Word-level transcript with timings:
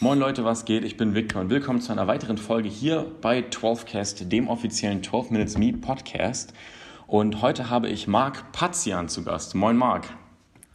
Moin 0.00 0.20
Leute, 0.20 0.44
was 0.44 0.64
geht? 0.64 0.84
Ich 0.84 0.96
bin 0.96 1.16
Victor 1.16 1.40
und 1.40 1.50
willkommen 1.50 1.80
zu 1.80 1.90
einer 1.90 2.06
weiteren 2.06 2.38
Folge 2.38 2.68
hier 2.68 3.04
bei 3.20 3.40
12cast, 3.40 4.28
dem 4.28 4.46
offiziellen 4.46 5.02
12 5.02 5.32
Minutes 5.32 5.58
Me 5.58 5.72
Podcast. 5.72 6.52
Und 7.08 7.42
heute 7.42 7.68
habe 7.68 7.88
ich 7.88 8.06
Marc 8.06 8.52
Patzian 8.52 9.08
zu 9.08 9.24
Gast. 9.24 9.56
Moin 9.56 9.76
Marc. 9.76 10.04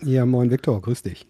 Ja, 0.02 0.26
moin 0.26 0.52
Victor, 0.52 0.82
grüß 0.82 1.04
dich. 1.04 1.26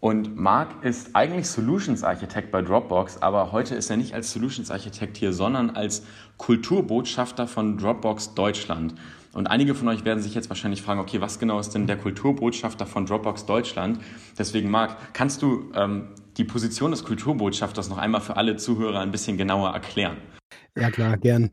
Und 0.00 0.36
Marc 0.36 0.82
ist 0.82 1.14
eigentlich 1.14 1.46
Solutions 1.46 2.02
Architekt 2.02 2.50
bei 2.50 2.60
Dropbox, 2.60 3.22
aber 3.22 3.52
heute 3.52 3.76
ist 3.76 3.88
er 3.88 3.96
nicht 3.96 4.12
als 4.14 4.32
Solutions 4.32 4.72
Architekt 4.72 5.16
hier, 5.16 5.32
sondern 5.32 5.70
als 5.70 6.02
Kulturbotschafter 6.38 7.46
von 7.46 7.78
Dropbox 7.78 8.34
Deutschland. 8.34 8.96
Und 9.32 9.46
einige 9.46 9.76
von 9.76 9.86
euch 9.86 10.04
werden 10.04 10.20
sich 10.20 10.34
jetzt 10.34 10.48
wahrscheinlich 10.48 10.82
fragen, 10.82 10.98
okay, 10.98 11.20
was 11.20 11.38
genau 11.38 11.60
ist 11.60 11.70
denn 11.70 11.86
der 11.86 11.98
Kulturbotschafter 11.98 12.84
von 12.84 13.06
Dropbox 13.06 13.46
Deutschland? 13.46 14.00
Deswegen, 14.36 14.70
Marc, 14.70 14.96
kannst 15.12 15.40
du 15.42 15.70
ähm, 15.76 16.08
die 16.36 16.44
Position 16.44 16.90
des 16.90 17.04
Kulturbotschafters 17.04 17.88
noch 17.88 17.98
einmal 17.98 18.20
für 18.20 18.36
alle 18.36 18.56
Zuhörer 18.56 19.00
ein 19.00 19.10
bisschen 19.10 19.36
genauer 19.36 19.70
erklären? 19.70 20.16
Ja, 20.76 20.90
klar, 20.90 21.16
gern. 21.16 21.50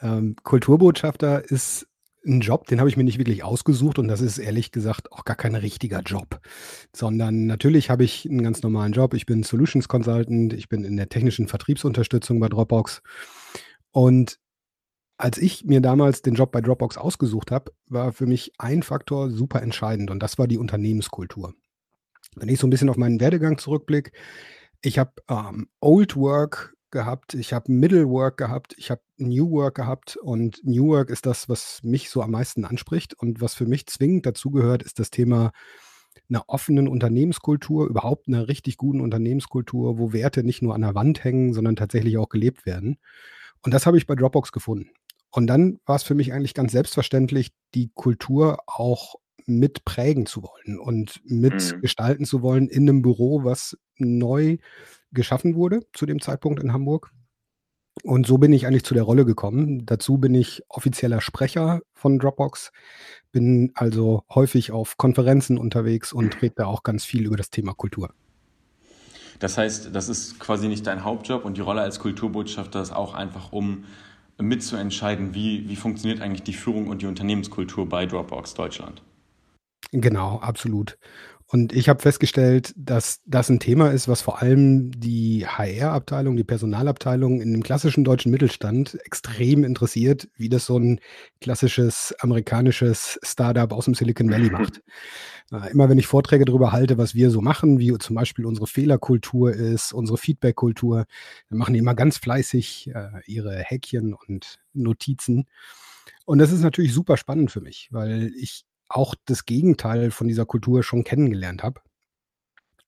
Ähm, 0.00 0.36
Kulturbotschafter 0.42 1.44
ist 1.50 1.86
ein 2.26 2.40
Job, 2.40 2.66
den 2.66 2.80
habe 2.80 2.90
ich 2.90 2.96
mir 2.96 3.04
nicht 3.04 3.18
wirklich 3.18 3.44
ausgesucht 3.44 3.98
und 3.98 4.08
das 4.08 4.20
ist 4.20 4.38
ehrlich 4.38 4.72
gesagt 4.72 5.12
auch 5.12 5.24
gar 5.24 5.36
kein 5.36 5.54
richtiger 5.54 6.00
Job, 6.00 6.40
sondern 6.94 7.46
natürlich 7.46 7.90
habe 7.90 8.04
ich 8.04 8.28
einen 8.28 8.42
ganz 8.42 8.62
normalen 8.62 8.92
Job. 8.92 9.14
Ich 9.14 9.24
bin 9.24 9.42
Solutions 9.42 9.88
Consultant, 9.88 10.52
ich 10.52 10.68
bin 10.68 10.84
in 10.84 10.96
der 10.96 11.08
technischen 11.08 11.48
Vertriebsunterstützung 11.48 12.40
bei 12.40 12.48
Dropbox 12.48 13.02
und 13.92 14.38
als 15.16 15.38
ich 15.38 15.64
mir 15.64 15.80
damals 15.80 16.22
den 16.22 16.34
Job 16.34 16.52
bei 16.52 16.60
Dropbox 16.60 16.96
ausgesucht 16.96 17.50
habe, 17.50 17.72
war 17.88 18.12
für 18.12 18.26
mich 18.26 18.52
ein 18.58 18.84
Faktor 18.84 19.30
super 19.30 19.62
entscheidend 19.62 20.10
und 20.10 20.22
das 20.22 20.38
war 20.38 20.46
die 20.46 20.58
Unternehmenskultur. 20.58 21.54
Wenn 22.36 22.48
ich 22.48 22.58
so 22.58 22.66
ein 22.66 22.70
bisschen 22.70 22.88
auf 22.88 22.96
meinen 22.96 23.20
Werdegang 23.20 23.58
zurückblicke, 23.58 24.12
ich 24.80 24.98
habe 24.98 25.12
ähm, 25.28 25.68
Old 25.80 26.16
Work 26.16 26.76
gehabt, 26.90 27.34
ich 27.34 27.52
habe 27.52 27.70
Middle 27.70 28.08
Work 28.08 28.38
gehabt, 28.38 28.74
ich 28.78 28.90
habe 28.90 29.02
New 29.16 29.50
Work 29.50 29.74
gehabt 29.76 30.16
und 30.16 30.60
New 30.64 30.88
Work 30.88 31.10
ist 31.10 31.26
das, 31.26 31.48
was 31.48 31.80
mich 31.82 32.10
so 32.10 32.22
am 32.22 32.30
meisten 32.30 32.64
anspricht 32.64 33.14
und 33.14 33.40
was 33.40 33.54
für 33.54 33.66
mich 33.66 33.86
zwingend 33.86 34.24
dazugehört, 34.26 34.82
ist 34.82 34.98
das 34.98 35.10
Thema 35.10 35.52
einer 36.30 36.44
offenen 36.48 36.88
Unternehmenskultur, 36.88 37.86
überhaupt 37.86 38.28
einer 38.28 38.48
richtig 38.48 38.76
guten 38.76 39.00
Unternehmenskultur, 39.00 39.98
wo 39.98 40.12
Werte 40.12 40.44
nicht 40.44 40.62
nur 40.62 40.74
an 40.74 40.82
der 40.82 40.94
Wand 40.94 41.24
hängen, 41.24 41.52
sondern 41.52 41.76
tatsächlich 41.76 42.18
auch 42.18 42.28
gelebt 42.28 42.66
werden. 42.66 42.98
Und 43.62 43.74
das 43.74 43.86
habe 43.86 43.98
ich 43.98 44.06
bei 44.06 44.14
Dropbox 44.14 44.52
gefunden. 44.52 44.90
Und 45.30 45.46
dann 45.46 45.78
war 45.84 45.96
es 45.96 46.02
für 46.02 46.14
mich 46.14 46.32
eigentlich 46.32 46.54
ganz 46.54 46.72
selbstverständlich, 46.72 47.52
die 47.74 47.90
Kultur 47.94 48.58
auch 48.66 49.16
mit 49.46 49.84
prägen 49.84 50.26
zu 50.26 50.42
wollen 50.42 50.78
und 50.78 51.20
mitgestalten 51.24 52.22
mhm. 52.22 52.26
zu 52.26 52.42
wollen 52.42 52.68
in 52.68 52.88
einem 52.88 53.02
Büro, 53.02 53.44
was 53.44 53.76
neu 53.96 54.58
geschaffen 55.12 55.54
wurde 55.54 55.80
zu 55.92 56.06
dem 56.06 56.20
Zeitpunkt 56.20 56.62
in 56.62 56.72
Hamburg. 56.72 57.10
Und 58.04 58.26
so 58.26 58.38
bin 58.38 58.52
ich 58.52 58.66
eigentlich 58.66 58.84
zu 58.84 58.94
der 58.94 59.02
Rolle 59.02 59.24
gekommen. 59.24 59.84
Dazu 59.84 60.18
bin 60.18 60.34
ich 60.34 60.62
offizieller 60.68 61.20
Sprecher 61.20 61.80
von 61.94 62.18
Dropbox, 62.18 62.70
bin 63.32 63.72
also 63.74 64.22
häufig 64.32 64.70
auf 64.70 64.96
Konferenzen 64.96 65.58
unterwegs 65.58 66.12
und 66.12 66.40
rede 66.40 66.54
da 66.58 66.66
auch 66.66 66.82
ganz 66.82 67.04
viel 67.04 67.26
über 67.26 67.36
das 67.36 67.50
Thema 67.50 67.74
Kultur. 67.74 68.14
Das 69.40 69.56
heißt, 69.56 69.94
das 69.94 70.08
ist 70.08 70.38
quasi 70.38 70.68
nicht 70.68 70.86
dein 70.86 71.04
Hauptjob 71.04 71.44
und 71.44 71.56
die 71.56 71.60
Rolle 71.60 71.80
als 71.80 72.00
Kulturbotschafter 72.00 72.82
ist 72.82 72.92
auch 72.92 73.14
einfach, 73.14 73.52
um 73.52 73.84
mitzuentscheiden, 74.40 75.34
wie, 75.34 75.68
wie 75.68 75.76
funktioniert 75.76 76.20
eigentlich 76.20 76.42
die 76.42 76.52
Führung 76.52 76.88
und 76.88 77.02
die 77.02 77.06
Unternehmenskultur 77.06 77.88
bei 77.88 78.06
Dropbox 78.06 78.54
Deutschland. 78.54 79.02
Genau, 79.92 80.38
absolut. 80.40 80.98
Und 81.50 81.72
ich 81.72 81.88
habe 81.88 82.02
festgestellt, 82.02 82.74
dass 82.76 83.22
das 83.24 83.48
ein 83.48 83.58
Thema 83.58 83.90
ist, 83.90 84.06
was 84.06 84.20
vor 84.20 84.42
allem 84.42 84.90
die 84.90 85.46
HR-Abteilung, 85.46 86.36
die 86.36 86.44
Personalabteilung 86.44 87.40
in 87.40 87.52
dem 87.52 87.62
klassischen 87.62 88.04
deutschen 88.04 88.30
Mittelstand 88.30 88.98
extrem 89.06 89.64
interessiert, 89.64 90.28
wie 90.36 90.50
das 90.50 90.66
so 90.66 90.78
ein 90.78 91.00
klassisches 91.40 92.14
amerikanisches 92.20 93.18
Startup 93.22 93.72
aus 93.72 93.86
dem 93.86 93.94
Silicon 93.94 94.30
Valley 94.30 94.50
macht. 94.50 94.82
Äh, 95.50 95.70
immer 95.72 95.88
wenn 95.88 95.96
ich 95.96 96.06
Vorträge 96.06 96.44
darüber 96.44 96.72
halte, 96.72 96.98
was 96.98 97.14
wir 97.14 97.30
so 97.30 97.40
machen, 97.40 97.78
wie 97.78 97.96
zum 97.96 98.14
Beispiel 98.16 98.44
unsere 98.44 98.66
Fehlerkultur 98.66 99.50
ist, 99.54 99.94
unsere 99.94 100.18
Feedbackkultur, 100.18 101.06
dann 101.48 101.58
machen 101.58 101.72
die 101.72 101.78
immer 101.80 101.94
ganz 101.94 102.18
fleißig 102.18 102.90
äh, 102.94 103.08
ihre 103.24 103.56
Häkchen 103.58 104.12
und 104.12 104.58
Notizen. 104.74 105.46
Und 106.26 106.38
das 106.38 106.52
ist 106.52 106.60
natürlich 106.60 106.92
super 106.92 107.16
spannend 107.16 107.50
für 107.50 107.60
mich, 107.62 107.88
weil 107.90 108.30
ich 108.36 108.64
auch 108.88 109.14
das 109.26 109.44
Gegenteil 109.44 110.10
von 110.10 110.28
dieser 110.28 110.46
Kultur 110.46 110.82
schon 110.82 111.04
kennengelernt 111.04 111.62
habe. 111.62 111.80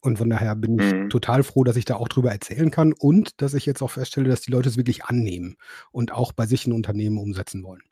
Und 0.02 0.16
von 0.16 0.30
daher 0.30 0.56
bin 0.56 0.78
ich 0.78 0.92
mhm. 0.94 1.10
total 1.10 1.42
froh, 1.42 1.62
dass 1.62 1.76
ich 1.76 1.84
da 1.84 1.96
auch 1.96 2.08
drüber 2.08 2.32
erzählen 2.32 2.70
kann 2.70 2.94
und 2.94 3.42
dass 3.42 3.52
ich 3.52 3.66
jetzt 3.66 3.82
auch 3.82 3.90
feststelle, 3.90 4.30
dass 4.30 4.40
die 4.40 4.50
Leute 4.50 4.68
es 4.68 4.78
wirklich 4.78 5.04
annehmen 5.04 5.56
und 5.92 6.12
auch 6.12 6.32
bei 6.32 6.46
sich 6.46 6.66
in 6.66 6.72
Unternehmen 6.72 7.18
umsetzen 7.18 7.62
wollen. 7.62 7.82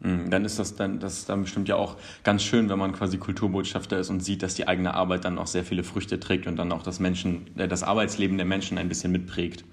Mhm, 0.00 0.28
dann 0.28 0.44
ist 0.44 0.58
das 0.58 0.74
dann, 0.74 0.98
das 0.98 1.18
ist 1.18 1.28
dann 1.28 1.42
bestimmt 1.42 1.68
ja 1.68 1.76
auch 1.76 1.96
ganz 2.24 2.42
schön, 2.42 2.68
wenn 2.68 2.78
man 2.78 2.92
quasi 2.92 3.18
Kulturbotschafter 3.18 3.98
ist 3.98 4.10
und 4.10 4.20
sieht, 4.20 4.42
dass 4.42 4.54
die 4.54 4.66
eigene 4.66 4.94
Arbeit 4.94 5.24
dann 5.24 5.38
auch 5.38 5.46
sehr 5.46 5.64
viele 5.64 5.84
Früchte 5.84 6.18
trägt 6.18 6.48
und 6.48 6.56
dann 6.56 6.72
auch 6.72 6.82
das 6.82 6.98
Menschen, 6.98 7.56
äh, 7.56 7.68
das 7.68 7.84
Arbeitsleben 7.84 8.36
der 8.36 8.46
Menschen 8.46 8.76
ein 8.76 8.88
bisschen 8.88 9.12
mitprägt. 9.12 9.64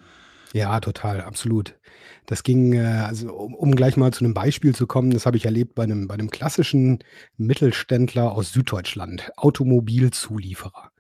Ja, 0.53 0.79
total, 0.79 1.22
absolut. 1.22 1.79
Das 2.25 2.44
ging, 2.44 2.73
äh, 2.73 3.06
also 3.07 3.34
um, 3.34 3.56
um 3.56 3.75
gleich 3.75 3.97
mal 3.97 4.12
zu 4.12 4.23
einem 4.23 4.34
Beispiel 4.34 4.75
zu 4.75 4.85
kommen, 4.88 5.12
das 5.12 5.25
habe 5.25 5.38
ich 5.38 5.45
erlebt 5.45 5.75
bei 5.75 5.84
einem, 5.84 6.07
bei 6.07 6.13
einem 6.13 6.29
klassischen 6.29 7.00
Mittelständler 7.38 8.31
aus 8.31 8.51
Süddeutschland, 8.51 9.31
Automobilzulieferer. 9.38 10.91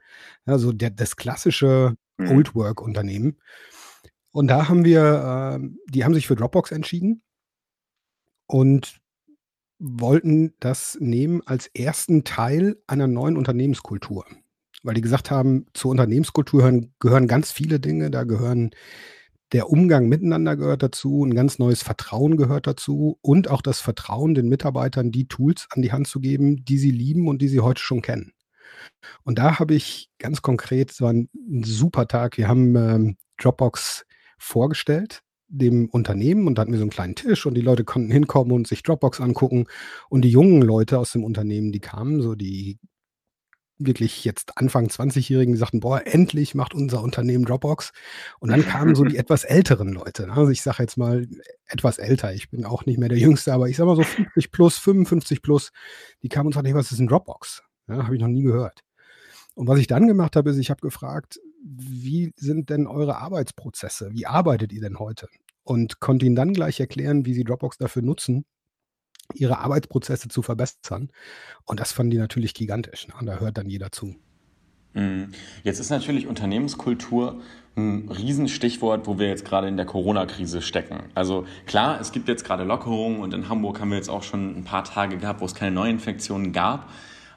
Also 0.45 0.71
der, 0.71 0.89
das 0.89 1.15
klassische 1.15 1.95
mhm. 2.17 2.29
Old 2.29 2.55
Work-Unternehmen. 2.55 3.37
Und 4.31 4.47
da 4.47 4.69
haben 4.69 4.85
wir, 4.85 5.59
äh, 5.61 5.69
die 5.89 6.05
haben 6.05 6.13
sich 6.13 6.27
für 6.27 6.35
Dropbox 6.35 6.71
entschieden 6.71 7.21
und 8.47 9.01
wollten 9.79 10.53
das 10.59 10.97
nehmen 11.01 11.41
als 11.45 11.67
ersten 11.67 12.23
Teil 12.23 12.77
einer 12.87 13.07
neuen 13.07 13.35
Unternehmenskultur. 13.35 14.25
Weil 14.83 14.93
die 14.93 15.01
gesagt 15.01 15.29
haben, 15.31 15.65
zur 15.73 15.91
Unternehmenskultur 15.91 16.61
gehören, 16.61 16.93
gehören 16.99 17.27
ganz 17.27 17.51
viele 17.51 17.79
Dinge. 17.79 18.09
Da 18.09 18.23
gehören 18.23 18.71
der 19.51 19.69
Umgang 19.69 20.07
miteinander 20.07 20.55
gehört 20.55 20.83
dazu, 20.83 21.25
ein 21.25 21.33
ganz 21.33 21.59
neues 21.59 21.83
Vertrauen 21.83 22.37
gehört 22.37 22.67
dazu 22.67 23.17
und 23.21 23.49
auch 23.49 23.61
das 23.61 23.81
Vertrauen, 23.81 24.33
den 24.33 24.47
Mitarbeitern 24.47 25.11
die 25.11 25.27
Tools 25.27 25.67
an 25.71 25.81
die 25.81 25.91
Hand 25.91 26.07
zu 26.07 26.19
geben, 26.19 26.63
die 26.63 26.77
sie 26.77 26.91
lieben 26.91 27.27
und 27.27 27.41
die 27.41 27.49
sie 27.49 27.59
heute 27.59 27.81
schon 27.81 28.01
kennen. 28.01 28.31
Und 29.23 29.37
da 29.37 29.59
habe 29.59 29.73
ich 29.73 30.09
ganz 30.19 30.41
konkret, 30.41 30.91
es 30.91 31.01
war 31.01 31.11
ein, 31.11 31.29
super 31.63 32.07
Tag, 32.07 32.37
wir 32.37 32.47
haben 32.47 32.75
ähm, 32.75 33.17
Dropbox 33.37 34.05
vorgestellt, 34.37 35.21
dem 35.47 35.89
Unternehmen 35.89 36.47
und 36.47 36.57
da 36.57 36.61
hatten 36.61 36.71
wir 36.71 36.79
so 36.79 36.83
einen 36.83 36.91
kleinen 36.91 37.15
Tisch 37.15 37.45
und 37.45 37.55
die 37.55 37.61
Leute 37.61 37.83
konnten 37.83 38.09
hinkommen 38.09 38.53
und 38.53 38.67
sich 38.67 38.83
Dropbox 38.83 39.19
angucken 39.19 39.65
und 40.09 40.21
die 40.23 40.29
jungen 40.29 40.61
Leute 40.61 40.97
aus 40.97 41.11
dem 41.11 41.25
Unternehmen, 41.25 41.73
die 41.73 41.81
kamen, 41.81 42.21
so 42.21 42.35
die 42.35 42.79
wirklich 43.85 44.25
jetzt 44.25 44.57
Anfang 44.57 44.87
20-Jährigen, 44.87 45.53
die 45.53 45.59
sagten, 45.59 45.79
boah, 45.79 46.01
endlich 46.05 46.55
macht 46.55 46.73
unser 46.73 47.01
Unternehmen 47.01 47.45
Dropbox. 47.45 47.91
Und 48.39 48.49
dann 48.49 48.63
kamen 48.65 48.95
so 48.95 49.03
die 49.03 49.17
etwas 49.17 49.43
älteren 49.43 49.89
Leute. 49.89 50.27
Ne? 50.27 50.33
Also 50.33 50.51
ich 50.51 50.61
sage 50.61 50.83
jetzt 50.83 50.97
mal 50.97 51.27
etwas 51.65 51.97
älter. 51.97 52.33
Ich 52.33 52.49
bin 52.49 52.65
auch 52.65 52.85
nicht 52.85 52.99
mehr 52.99 53.09
der 53.09 53.17
Jüngste, 53.17 53.53
aber 53.53 53.69
ich 53.69 53.77
sage 53.77 53.87
mal 53.89 53.95
so 53.95 54.03
50 54.03 54.51
plus, 54.51 54.77
55 54.77 55.41
plus. 55.41 55.71
Die 56.23 56.29
kamen 56.29 56.47
und 56.47 56.53
sagten, 56.53 56.67
hey, 56.67 56.75
was 56.75 56.91
ist 56.91 56.99
ein 56.99 57.07
Dropbox? 57.07 57.63
Ja, 57.87 58.03
habe 58.03 58.15
ich 58.15 58.21
noch 58.21 58.27
nie 58.27 58.43
gehört. 58.43 58.81
Und 59.55 59.67
was 59.67 59.79
ich 59.79 59.87
dann 59.87 60.07
gemacht 60.07 60.35
habe, 60.35 60.49
ist, 60.49 60.57
ich 60.57 60.69
habe 60.69 60.81
gefragt, 60.81 61.39
wie 61.63 62.31
sind 62.35 62.69
denn 62.69 62.87
eure 62.87 63.17
Arbeitsprozesse? 63.17 64.09
Wie 64.11 64.25
arbeitet 64.25 64.71
ihr 64.71 64.81
denn 64.81 64.99
heute? 64.99 65.27
Und 65.63 65.99
konnte 65.99 66.25
ihnen 66.25 66.35
dann 66.35 66.53
gleich 66.53 66.79
erklären, 66.79 67.25
wie 67.25 67.33
sie 67.33 67.43
Dropbox 67.43 67.77
dafür 67.77 68.01
nutzen, 68.01 68.45
ihre 69.33 69.59
Arbeitsprozesse 69.59 70.27
zu 70.27 70.41
verbessern. 70.41 71.09
Und 71.65 71.79
das 71.79 71.91
fanden 71.91 72.11
die 72.11 72.17
natürlich 72.17 72.53
gigantisch. 72.53 73.07
Ne? 73.07 73.13
Da 73.23 73.39
hört 73.39 73.57
dann 73.57 73.69
jeder 73.69 73.91
zu. 73.91 74.15
Mhm. 74.93 75.31
Jetzt 75.63 75.79
ist 75.79 75.89
natürlich 75.89 76.27
Unternehmenskultur 76.27 77.41
ein 77.75 78.09
Riesenstichwort, 78.09 79.07
wo 79.07 79.17
wir 79.17 79.27
jetzt 79.27 79.45
gerade 79.45 79.67
in 79.67 79.77
der 79.77 79.85
Corona-Krise 79.85 80.61
stecken. 80.61 81.03
Also 81.15 81.45
klar, 81.65 82.01
es 82.01 82.11
gibt 82.11 82.27
jetzt 82.27 82.43
gerade 82.43 82.65
Lockerungen 82.65 83.21
und 83.21 83.33
in 83.33 83.47
Hamburg 83.47 83.79
haben 83.79 83.91
wir 83.91 83.97
jetzt 83.97 84.09
auch 84.09 84.23
schon 84.23 84.57
ein 84.57 84.63
paar 84.65 84.83
Tage 84.83 85.17
gehabt, 85.17 85.39
wo 85.39 85.45
es 85.45 85.55
keine 85.55 85.71
Neuinfektionen 85.71 86.51
gab. 86.51 86.89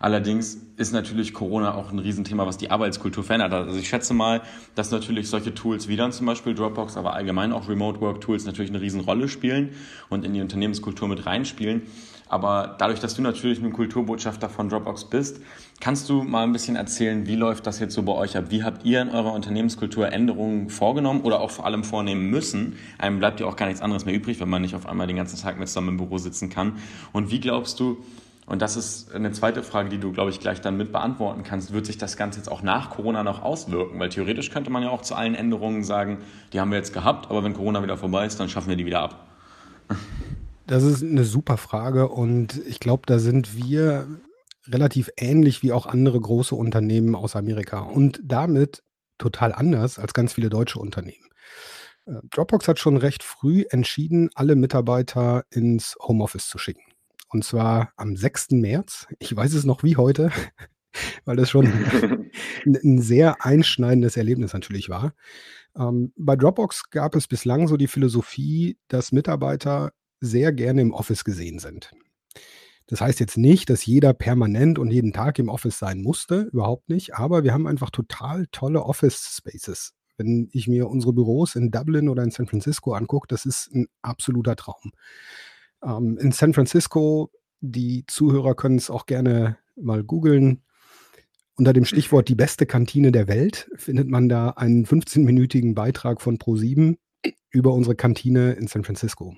Allerdings 0.05 0.59
ist 0.77 0.93
natürlich 0.93 1.33
Corona 1.33 1.73
auch 1.73 1.91
ein 1.91 1.99
Riesenthema, 1.99 2.47
was 2.47 2.59
die 2.59 2.71
Arbeitskultur 2.71 3.25
verändert. 3.25 3.55
Also 3.55 3.79
ich 3.79 3.89
schätze 3.89 4.13
mal, 4.13 4.43
dass 4.75 4.91
natürlich 4.91 5.31
solche 5.31 5.55
Tools 5.55 5.89
wie 5.89 5.97
dann 5.97 6.13
zum 6.13 6.27
Beispiel 6.27 6.55
Dropbox, 6.55 6.99
aber 6.99 7.15
allgemein 7.15 7.55
auch 7.55 7.71
Remote 7.71 8.03
Work 8.03 8.21
Tools 8.21 8.45
natürlich 8.45 8.71
eine 8.71 8.83
Riesenrolle 8.83 9.29
spielen 9.29 9.71
und 10.11 10.27
in 10.27 10.35
die 10.35 10.43
Unternehmenskultur 10.43 11.09
mit 11.09 11.25
reinspielen. 11.25 11.85
Aber 12.29 12.75
dadurch, 12.79 13.01
dass 13.01 13.15
du 13.15 13.23
natürlich 13.23 13.63
ein 13.63 13.73
Kulturbotschafter 13.73 14.51
von 14.51 14.69
Dropbox 14.69 15.07
bist, 15.07 15.41
kannst 15.81 16.07
du 16.11 16.23
mal 16.23 16.43
ein 16.43 16.53
bisschen 16.53 16.77
erzählen, 16.77 17.27
wie 17.27 17.37
läuft 17.37 17.67
das 17.67 17.79
jetzt 17.79 17.95
so 17.95 18.03
bei 18.03 18.13
euch 18.13 18.37
ab? 18.37 18.51
Wie 18.51 18.63
habt 18.63 18.85
ihr 18.85 19.01
in 19.01 19.09
eurer 19.09 19.33
Unternehmenskultur 19.33 20.13
Änderungen 20.13 20.69
vorgenommen 20.69 21.23
oder 21.23 21.41
auch 21.41 21.51
vor 21.51 21.65
allem 21.65 21.83
vornehmen 21.83 22.29
müssen? 22.29 22.77
Einem 22.99 23.21
bleibt 23.21 23.41
ja 23.41 23.47
auch 23.47 23.57
gar 23.57 23.69
nichts 23.69 23.81
anderes 23.81 24.05
mehr 24.05 24.15
übrig, 24.15 24.39
wenn 24.39 24.51
man 24.51 24.61
nicht 24.61 24.75
auf 24.75 24.87
einmal 24.87 25.07
den 25.07 25.17
ganzen 25.17 25.41
Tag 25.41 25.59
mit 25.59 25.69
zusammen 25.69 25.89
im 25.89 25.97
Büro 25.97 26.19
sitzen 26.19 26.51
kann. 26.51 26.75
Und 27.13 27.31
wie 27.31 27.41
glaubst 27.41 27.81
du, 27.81 28.05
Und 28.47 28.61
das 28.61 28.77
ist 28.77 29.13
eine 29.15 29.33
zweite 29.33 29.63
Frage, 29.63 29.89
die 29.89 29.99
du, 29.99 30.13
glaube 30.13 30.31
ich, 30.31 30.39
gleich 30.39 30.61
dann 30.61 30.77
mit 30.77 30.93
beantworten 30.93 31.43
kannst. 31.45 31.73
Wird 31.73 31.87
sich 31.87 31.97
das 31.97 32.17
Ganze 32.17 32.39
jetzt 32.39 32.49
auch 32.51 32.63
nach 32.63 32.91
Corona 32.91 33.23
noch 33.23 33.43
auswirken? 33.43 33.99
Weil 33.99 34.11
theoretisch 34.11 34.51
könnte 34.51 34.71
man 34.71 34.83
ja 34.83 34.91
auch 34.91 35.03
zu 35.03 35.15
allen 35.15 35.35
Änderungen 35.35 35.83
sagen, 35.83 36.19
die 36.53 36.61
haben 36.61 36.71
wir 36.71 36.79
jetzt 36.79 36.93
gehabt, 36.93 37.31
aber 37.31 37.43
wenn 37.43 37.55
Corona 37.55 37.83
wieder 37.83 37.97
vorbei 37.97 38.27
ist, 38.27 38.39
dann 38.39 38.49
schaffen 38.49 38.69
wir 38.69 38.77
die 38.77 38.87
wieder 38.87 39.01
ab. 39.01 39.27
Das 40.67 40.83
ist 40.83 41.03
eine 41.03 41.25
super 41.25 41.57
Frage 41.57 42.09
und 42.09 42.61
ich 42.67 42.81
glaube, 42.81 43.03
da 43.07 43.19
sind 43.19 43.57
wir 43.57 44.07
relativ 44.67 45.11
ähnlich 45.17 45.63
wie 45.63 45.73
auch 45.73 45.87
andere 45.87 46.19
große 46.19 46.55
Unternehmen 46.55 47.15
aus 47.15 47.37
Amerika 47.37 47.81
und 47.81 48.21
damit 48.23 48.83
total 49.19 49.53
anders 49.53 49.99
als 49.99 50.15
ganz 50.15 50.33
viele 50.33 50.49
deutsche 50.49 50.79
Unternehmen. 50.79 51.29
Äh, 52.07 52.15
Dropbox 52.31 52.69
hat 52.69 52.79
schon 52.79 52.97
recht 52.97 53.23
früh 53.23 53.65
entschieden, 53.71 54.31
alle 54.35 54.57
Mitarbeiter 54.57 55.45
ins 55.51 55.97
Homeoffice 56.01 56.49
zu 56.49 56.59
schicken. 56.59 56.94
Und 57.35 57.43
zwar 57.43 57.93
am 57.97 58.15
6. 58.15 58.53
März. 58.53 59.09
Ich 59.19 59.35
weiß 59.35 59.55
es 59.55 59.65
noch 59.65 59.83
wie 59.83 59.97
heute, 59.97 60.31
weil 61.25 61.35
das 61.35 61.51
schon 61.51 61.67
ein, 62.65 63.03
sehr 63.03 63.45
einschneidendes 63.45 64.17
Erlebnis 64.17 64.53
natürlich 64.53 64.89
war. 64.89 65.15
Ähm, 65.77 66.13
bei 66.17 66.37
Dropbox 66.37 66.91
gab 66.91 67.17
es 67.17 67.27
bislang 67.27 67.67
so 67.67 67.77
die 67.77 67.89
Philosophie, 67.89 68.79
dass 68.87 69.11
Mitarbeiter 69.11 69.91
sehr 70.21 70.53
gerne 70.53 70.81
im 70.81 70.93
Office 70.93 71.25
gesehen 71.25 71.59
sind. 71.59 71.91
Das 72.87 73.01
heißt 73.01 73.19
jetzt 73.19 73.37
nicht, 73.37 73.69
dass 73.69 73.85
jeder 73.85 74.15
permanent 74.15 74.79
und 74.79 74.93
jeden 74.93 75.13
Tag 75.13 75.41
im 75.41 75.49
Office 75.49 75.81
sein 75.81 76.03
musste, 76.03 76.43
überhaupt 76.53 76.89
nicht, 76.89 77.17
aber 77.17 77.43
wir 77.43 77.53
haben 77.53 77.67
einfach 77.67 77.91
total 77.91 78.47
tolle 78.53 78.85
Office 78.85 79.39
Spaces. 79.39 79.93
Wenn 80.17 80.49
ich 80.53 80.69
mir 80.69 80.89
unsere 80.89 81.13
Büros 81.13 81.57
in 81.57 81.73
Dublin 81.73 82.09
oder 82.09 82.23
in 82.23 82.31
San 82.31 82.47
Francisco 82.47 82.93
angucke, 82.93 83.27
das 83.27 83.45
ist 83.45 83.75
ein 83.75 83.89
absoluter 84.03 84.55
Traum. 84.55 84.93
Ähm, 85.85 86.19
in 86.19 86.33
San 86.33 86.55
Francisco, 86.55 87.31
die 87.61 88.05
Zuhörer 88.07 88.55
können 88.55 88.77
es 88.77 88.91
auch 88.91 89.07
gerne 89.07 89.59
mal 89.77 90.03
googeln. 90.03 90.63
Unter 91.57 91.73
dem 91.73 91.85
Stichwort 91.85 92.29
die 92.29 92.35
beste 92.35 92.67
Kantine 92.67 93.13
der 93.13 93.29
Welt 93.29 93.71
findet 93.77 94.09
man 94.09 94.29
da 94.29 94.51
einen 94.51 94.87
15-minütigen 94.87 95.75
Beitrag 95.75 96.21
von 96.21 96.39
Pro7 96.39 96.97
über 97.51 97.73
unsere 97.73 97.95
Kantine 97.95 98.53
in 98.53 98.67
San 98.67 98.85
Francisco. 98.85 99.37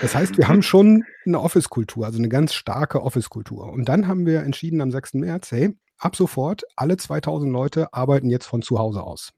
Das 0.00 0.14
heißt, 0.14 0.38
wir 0.38 0.48
haben 0.48 0.62
schon 0.62 1.04
eine 1.26 1.40
Office-Kultur, 1.40 2.06
also 2.06 2.18
eine 2.18 2.28
ganz 2.28 2.54
starke 2.54 3.02
Office-Kultur. 3.02 3.70
Und 3.72 3.88
dann 3.88 4.06
haben 4.06 4.26
wir 4.26 4.42
entschieden 4.42 4.80
am 4.80 4.92
6. 4.92 5.14
März, 5.14 5.50
hey, 5.50 5.76
ab 5.98 6.16
sofort, 6.16 6.62
alle 6.76 6.96
2000 6.96 7.52
Leute 7.52 7.92
arbeiten 7.92 8.30
jetzt 8.30 8.46
von 8.46 8.62
zu 8.62 8.78
Hause 8.78 9.02
aus. 9.02 9.32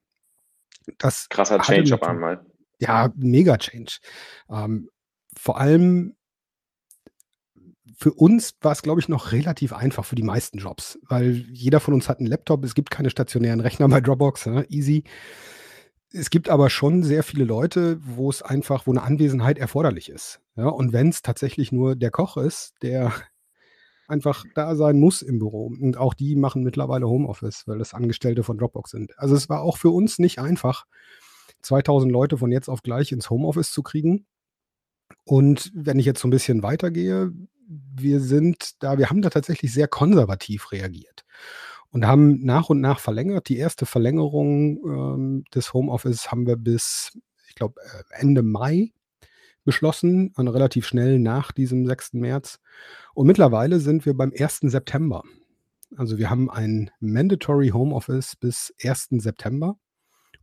Das 0.99 1.29
Krasser 1.31 1.59
Change 1.61 1.95
auf 1.95 2.03
einmal. 2.03 2.45
Ja, 2.79 3.11
mega 3.17 3.57
Change. 3.57 3.99
Ähm, 4.51 4.91
vor 5.37 5.59
allem 5.59 6.15
für 7.97 8.13
uns 8.13 8.55
war 8.61 8.73
es, 8.73 8.83
glaube 8.83 9.01
ich, 9.01 9.09
noch 9.09 9.33
relativ 9.33 9.73
einfach 9.73 10.05
für 10.05 10.17
die 10.17 10.23
meisten 10.23 10.59
Jobs, 10.59 10.99
weil 11.09 11.47
jeder 11.53 11.81
von 11.81 11.95
uns 11.95 12.09
hat 12.09 12.19
einen 12.19 12.27
Laptop. 12.27 12.65
Es 12.65 12.75
gibt 12.75 12.91
keine 12.91 13.11
stationären 13.11 13.61
Rechner 13.61 13.89
bei 13.89 14.01
Dropbox, 14.01 14.47
ja, 14.47 14.63
easy. 14.69 15.05
Es 16.13 16.31
gibt 16.31 16.49
aber 16.49 16.71
schon 16.71 17.03
sehr 17.03 17.23
viele 17.23 17.45
Leute, 17.45 17.99
wo 18.01 18.31
es 18.31 18.43
einfach, 18.43 18.87
wo 18.87 18.93
eine 18.93 19.03
Anwesenheit 19.03 19.59
erforderlich 19.59 20.09
ist. 20.09 20.41
Ja, 20.57 20.69
und 20.69 20.93
wenn 20.93 21.09
es 21.09 21.23
tatsächlich 21.23 21.73
nur 21.73 21.97
der 21.97 22.11
Koch 22.11 22.37
ist, 22.37 22.75
der 22.83 23.13
einfach 24.09 24.45
da 24.55 24.77
sein 24.77 25.01
muss 25.01 25.23
im 25.23 25.39
Büro. 25.39 25.67
Und 25.67 25.97
auch 25.97 26.15
die 26.15 26.37
machen 26.37 26.63
mittlerweile 26.63 27.09
Homeoffice, 27.09 27.67
weil 27.67 27.79
das 27.79 27.95
Angestellte 27.95 28.43
von 28.43 28.59
Dropbox 28.59 28.91
sind. 28.91 29.19
Also 29.19 29.35
es 29.35 29.49
war 29.49 29.63
auch 29.63 29.77
für 29.77 29.91
uns 29.91 30.19
nicht 30.19 30.39
einfach, 30.39 30.85
2000 31.63 32.13
Leute 32.13 32.39
von 32.39 32.53
jetzt 32.53 32.69
auf 32.69 32.83
gleich 32.83 33.11
ins 33.11 33.31
Homeoffice 33.31 33.73
zu 33.73 33.83
kriegen. 33.83 34.27
Und 35.25 35.71
wenn 35.75 35.99
ich 35.99 36.07
jetzt 36.07 36.21
so 36.21 36.29
ein 36.29 36.33
bisschen 36.33 36.63
weitergehe, 36.63 37.33
wir 37.67 38.21
sind 38.21 38.83
da, 38.83 38.99
wir 38.99 39.09
haben 39.11 39.23
da 39.23 39.31
tatsächlich 39.31 39.73
sehr 39.73 39.89
konservativ 39.89 40.71
reagiert 40.73 41.25
und 41.91 42.07
haben 42.07 42.45
nach 42.45 42.71
und 42.71 42.81
nach 42.81 42.99
verlängert. 42.99 43.49
Die 43.49 43.57
erste 43.57 43.87
Verlängerung 43.87 44.79
ähm, 44.85 45.45
des 45.55 45.73
Homeoffice 45.73 46.31
haben 46.31 46.47
wir 46.47 46.57
bis, 46.57 47.19
ich 47.49 47.55
glaube, 47.55 47.81
äh, 47.81 48.21
Ende 48.21 48.43
Mai 48.43 48.93
beschlossen, 49.65 50.33
also 50.37 50.51
relativ 50.51 50.87
schnell 50.87 51.19
nach 51.19 51.53
diesem 51.53 51.87
6. 51.87 52.15
März. 52.15 52.59
Und 53.15 53.27
mittlerweile 53.27 53.81
sind 53.81 54.05
wir 54.05 54.15
beim 54.15 54.33
1. 54.37 54.61
September. 54.63 55.23
Also 55.97 56.19
wir 56.19 56.29
haben 56.29 56.51
ein 56.51 56.91
Mandatory 57.01 57.69
Homeoffice 57.69 58.37
bis 58.37 58.75
1. 58.83 59.09
September 59.23 59.77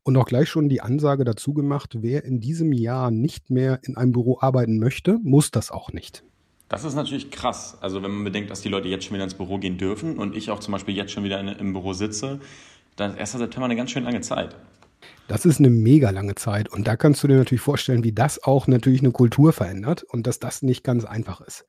und 0.03 0.17
auch 0.17 0.25
gleich 0.25 0.49
schon 0.49 0.69
die 0.69 0.81
Ansage 0.81 1.23
dazu 1.23 1.53
gemacht, 1.53 1.97
wer 2.01 2.23
in 2.23 2.39
diesem 2.39 2.71
Jahr 2.73 3.11
nicht 3.11 3.49
mehr 3.49 3.79
in 3.83 3.97
einem 3.97 4.11
Büro 4.11 4.39
arbeiten 4.39 4.79
möchte, 4.79 5.19
muss 5.23 5.51
das 5.51 5.71
auch 5.71 5.91
nicht. 5.91 6.23
Das 6.69 6.85
ist 6.85 6.95
natürlich 6.95 7.31
krass. 7.31 7.77
Also 7.81 8.01
wenn 8.01 8.11
man 8.11 8.23
bedenkt, 8.23 8.49
dass 8.49 8.61
die 8.61 8.69
Leute 8.69 8.87
jetzt 8.87 9.05
schon 9.05 9.15
wieder 9.15 9.25
ins 9.25 9.33
Büro 9.33 9.57
gehen 9.57 9.77
dürfen 9.77 10.17
und 10.17 10.35
ich 10.35 10.49
auch 10.49 10.59
zum 10.59 10.71
Beispiel 10.71 10.95
jetzt 10.95 11.11
schon 11.11 11.23
wieder 11.23 11.39
in, 11.39 11.49
im 11.49 11.73
Büro 11.73 11.93
sitze, 11.93 12.39
dann 12.95 13.11
ist 13.11 13.19
1. 13.19 13.31
September 13.33 13.65
eine 13.65 13.75
ganz 13.75 13.91
schön 13.91 14.03
lange 14.03 14.21
Zeit. 14.21 14.55
Das 15.27 15.45
ist 15.45 15.59
eine 15.59 15.69
mega 15.69 16.09
lange 16.09 16.35
Zeit 16.35 16.69
und 16.69 16.87
da 16.87 16.95
kannst 16.95 17.23
du 17.23 17.27
dir 17.27 17.37
natürlich 17.37 17.61
vorstellen, 17.61 18.03
wie 18.03 18.13
das 18.13 18.43
auch 18.43 18.67
natürlich 18.67 19.01
eine 19.01 19.11
Kultur 19.11 19.53
verändert 19.53 20.03
und 20.03 20.27
dass 20.27 20.39
das 20.39 20.61
nicht 20.61 20.83
ganz 20.83 21.05
einfach 21.05 21.41
ist. 21.41 21.65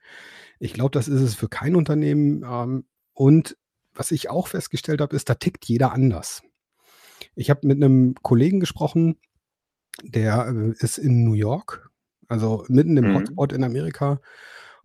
Ich 0.59 0.73
glaube, 0.73 0.91
das 0.91 1.09
ist 1.09 1.21
es 1.21 1.35
für 1.35 1.49
kein 1.49 1.77
Unternehmen 1.77 2.45
ähm, 2.49 2.85
und 3.13 3.57
was 3.95 4.11
ich 4.11 4.31
auch 4.31 4.49
festgestellt 4.49 5.01
habe, 5.01 5.15
ist, 5.17 5.29
da 5.29 5.35
tickt 5.35 5.65
jeder 5.67 5.93
anders. 5.93 6.43
Ich 7.35 7.51
habe 7.51 7.67
mit 7.67 7.77
einem 7.77 8.15
Kollegen 8.23 8.61
gesprochen, 8.61 9.17
der 10.03 10.49
äh, 10.49 10.85
ist 10.85 10.99
in 10.99 11.25
New 11.25 11.35
York, 11.35 11.91
also 12.29 12.65
mitten 12.69 12.97
im 12.97 13.09
mhm. 13.11 13.15
Hotspot 13.15 13.53
in 13.53 13.65
Amerika 13.65 14.21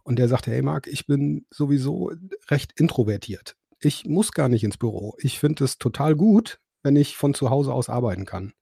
und 0.04 0.20
der 0.20 0.28
sagte, 0.28 0.52
hey 0.52 0.62
Marc, 0.62 0.88
ich 0.88 1.06
bin 1.06 1.46
sowieso 1.50 2.12
recht 2.50 2.80
introvertiert. 2.80 3.56
Ich 3.80 4.06
muss 4.06 4.32
gar 4.32 4.50
nicht 4.50 4.64
ins 4.64 4.78
Büro. 4.78 5.16
Ich 5.20 5.40
finde 5.40 5.64
es 5.64 5.78
total 5.78 6.16
gut, 6.16 6.60
wenn 6.84 6.96
ich 6.96 7.18
von 7.18 7.34
zu 7.34 7.50
Hause 7.50 7.74
aus 7.74 7.90
arbeiten 7.90 8.26
kann. 8.26 8.54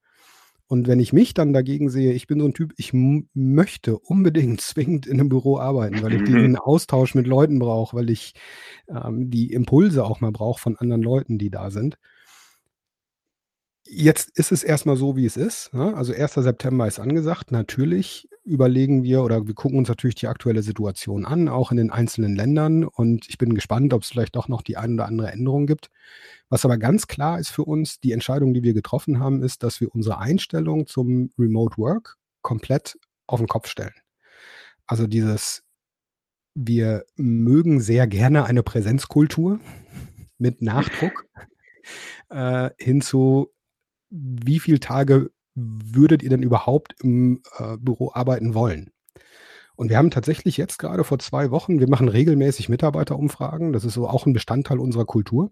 Und 0.67 0.87
wenn 0.87 0.99
ich 0.99 1.13
mich 1.13 1.35
dann 1.35 1.53
dagegen 1.53 1.89
sehe, 1.89 2.13
ich 2.13 2.25
bin 2.25 2.39
so 2.39 2.47
ein 2.47 2.53
Typ, 2.53 2.73
ich 2.77 2.91
möchte 2.93 3.99
unbedingt 3.99 4.61
zwingend 4.61 5.05
in 5.05 5.19
einem 5.19 5.29
Büro 5.29 5.59
arbeiten, 5.59 6.01
weil 6.01 6.15
ich 6.15 6.23
diesen 6.23 6.55
Austausch 6.55 7.13
mit 7.13 7.27
Leuten 7.27 7.59
brauche, 7.59 7.95
weil 7.95 8.09
ich 8.09 8.33
ähm, 8.87 9.29
die 9.29 9.53
Impulse 9.53 10.03
auch 10.03 10.21
mal 10.21 10.31
brauche 10.31 10.59
von 10.59 10.77
anderen 10.77 11.03
Leuten, 11.03 11.37
die 11.37 11.51
da 11.51 11.69
sind. 11.69 11.97
Jetzt 13.87 14.37
ist 14.37 14.51
es 14.51 14.63
erstmal 14.63 14.97
so, 14.97 15.15
wie 15.15 15.25
es 15.25 15.37
ist. 15.37 15.73
Ne? 15.73 15.95
Also 15.95 16.13
1. 16.13 16.33
September 16.33 16.87
ist 16.87 16.99
angesagt. 16.99 17.51
Natürlich 17.51 18.27
überlegen 18.43 19.03
wir 19.03 19.23
oder 19.23 19.47
wir 19.47 19.53
gucken 19.55 19.77
uns 19.77 19.89
natürlich 19.89 20.15
die 20.15 20.27
aktuelle 20.27 20.61
Situation 20.63 21.25
an, 21.25 21.49
auch 21.49 21.71
in 21.71 21.77
den 21.77 21.91
einzelnen 21.91 22.35
Ländern. 22.35 22.83
Und 22.83 23.27
ich 23.29 23.37
bin 23.37 23.53
gespannt, 23.53 23.93
ob 23.93 24.03
es 24.03 24.09
vielleicht 24.09 24.35
doch 24.35 24.47
noch 24.47 24.61
die 24.61 24.77
ein 24.77 24.93
oder 24.93 25.05
andere 25.05 25.31
Änderung 25.31 25.67
gibt. 25.67 25.89
Was 26.49 26.65
aber 26.65 26.77
ganz 26.77 27.07
klar 27.07 27.39
ist 27.39 27.49
für 27.49 27.63
uns, 27.63 27.99
die 27.99 28.11
Entscheidung, 28.11 28.53
die 28.53 28.63
wir 28.63 28.73
getroffen 28.73 29.19
haben, 29.19 29.41
ist, 29.43 29.63
dass 29.63 29.81
wir 29.81 29.93
unsere 29.93 30.19
Einstellung 30.19 30.85
zum 30.87 31.31
Remote 31.37 31.77
Work 31.77 32.17
komplett 32.41 32.97
auf 33.27 33.39
den 33.39 33.47
Kopf 33.47 33.67
stellen. 33.67 33.93
Also 34.85 35.07
dieses, 35.07 35.63
wir 36.53 37.05
mögen 37.15 37.81
sehr 37.81 38.05
gerne 38.05 38.45
eine 38.45 38.61
Präsenzkultur 38.61 39.59
mit 40.37 40.61
Nachdruck 40.61 41.25
äh, 42.29 42.69
hinzu, 42.77 43.51
wie 44.15 44.59
viele 44.59 44.79
Tage 44.79 45.31
würdet 45.55 46.23
ihr 46.23 46.29
denn 46.29 46.43
überhaupt 46.43 46.95
im 47.01 47.41
äh, 47.57 47.77
Büro 47.77 48.11
arbeiten 48.13 48.53
wollen? 48.53 48.91
Und 49.75 49.89
wir 49.89 49.97
haben 49.97 50.11
tatsächlich 50.11 50.57
jetzt 50.57 50.79
gerade 50.79 51.03
vor 51.03 51.19
zwei 51.19 51.51
Wochen, 51.51 51.79
wir 51.79 51.89
machen 51.89 52.07
regelmäßig 52.07 52.69
Mitarbeiterumfragen, 52.69 53.73
das 53.73 53.83
ist 53.83 53.93
so 53.93 54.07
auch 54.07 54.25
ein 54.25 54.33
Bestandteil 54.33 54.79
unserer 54.79 55.05
Kultur. 55.05 55.51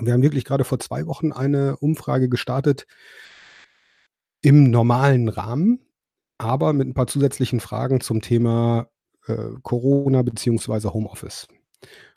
Wir 0.00 0.12
haben 0.12 0.22
wirklich 0.22 0.44
gerade 0.44 0.64
vor 0.64 0.78
zwei 0.78 1.06
Wochen 1.06 1.32
eine 1.32 1.76
Umfrage 1.76 2.28
gestartet 2.28 2.86
im 4.42 4.70
normalen 4.70 5.28
Rahmen, 5.28 5.80
aber 6.38 6.72
mit 6.72 6.88
ein 6.88 6.94
paar 6.94 7.06
zusätzlichen 7.06 7.60
Fragen 7.60 8.00
zum 8.00 8.20
Thema 8.20 8.88
äh, 9.26 9.36
Corona 9.62 10.22
beziehungsweise 10.22 10.92
Homeoffice. 10.92 11.46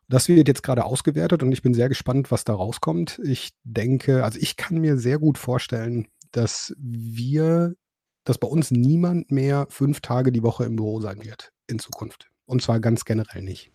Das 0.10 0.28
wird 0.28 0.48
jetzt 0.48 0.64
gerade 0.64 0.86
ausgewertet 0.86 1.44
und 1.44 1.52
ich 1.52 1.62
bin 1.62 1.76
sehr 1.76 1.88
gespannt, 1.88 2.32
was 2.32 2.44
da 2.44 2.54
rauskommt. 2.54 3.20
Ich 3.24 3.52
denke, 3.64 4.24
also 4.24 4.40
ich 4.40 4.58
kann 4.58 4.80
mir 4.80 4.98
sehr 4.98 5.20
gut 5.20 5.38
vorstellen, 5.38 6.08
dass 6.32 6.76
wir, 6.80 7.76
dass 8.24 8.40
bei 8.40 8.48
uns 8.48 8.72
niemand 8.72 9.32
mehr 9.32 9.68
fünf 9.70 10.02
Tage 10.02 10.32
die 10.32 10.42
Woche 10.42 10.66
im 10.66 10.76
Büro 10.76 11.00
sein 11.00 11.24
wird 11.24 11.52
in 11.68 11.78
Zukunft. 11.78 12.30
Und 12.46 12.64
zwar 12.64 12.80
ganz 12.80 13.06
generell 13.06 13.44
nicht. 13.44 13.72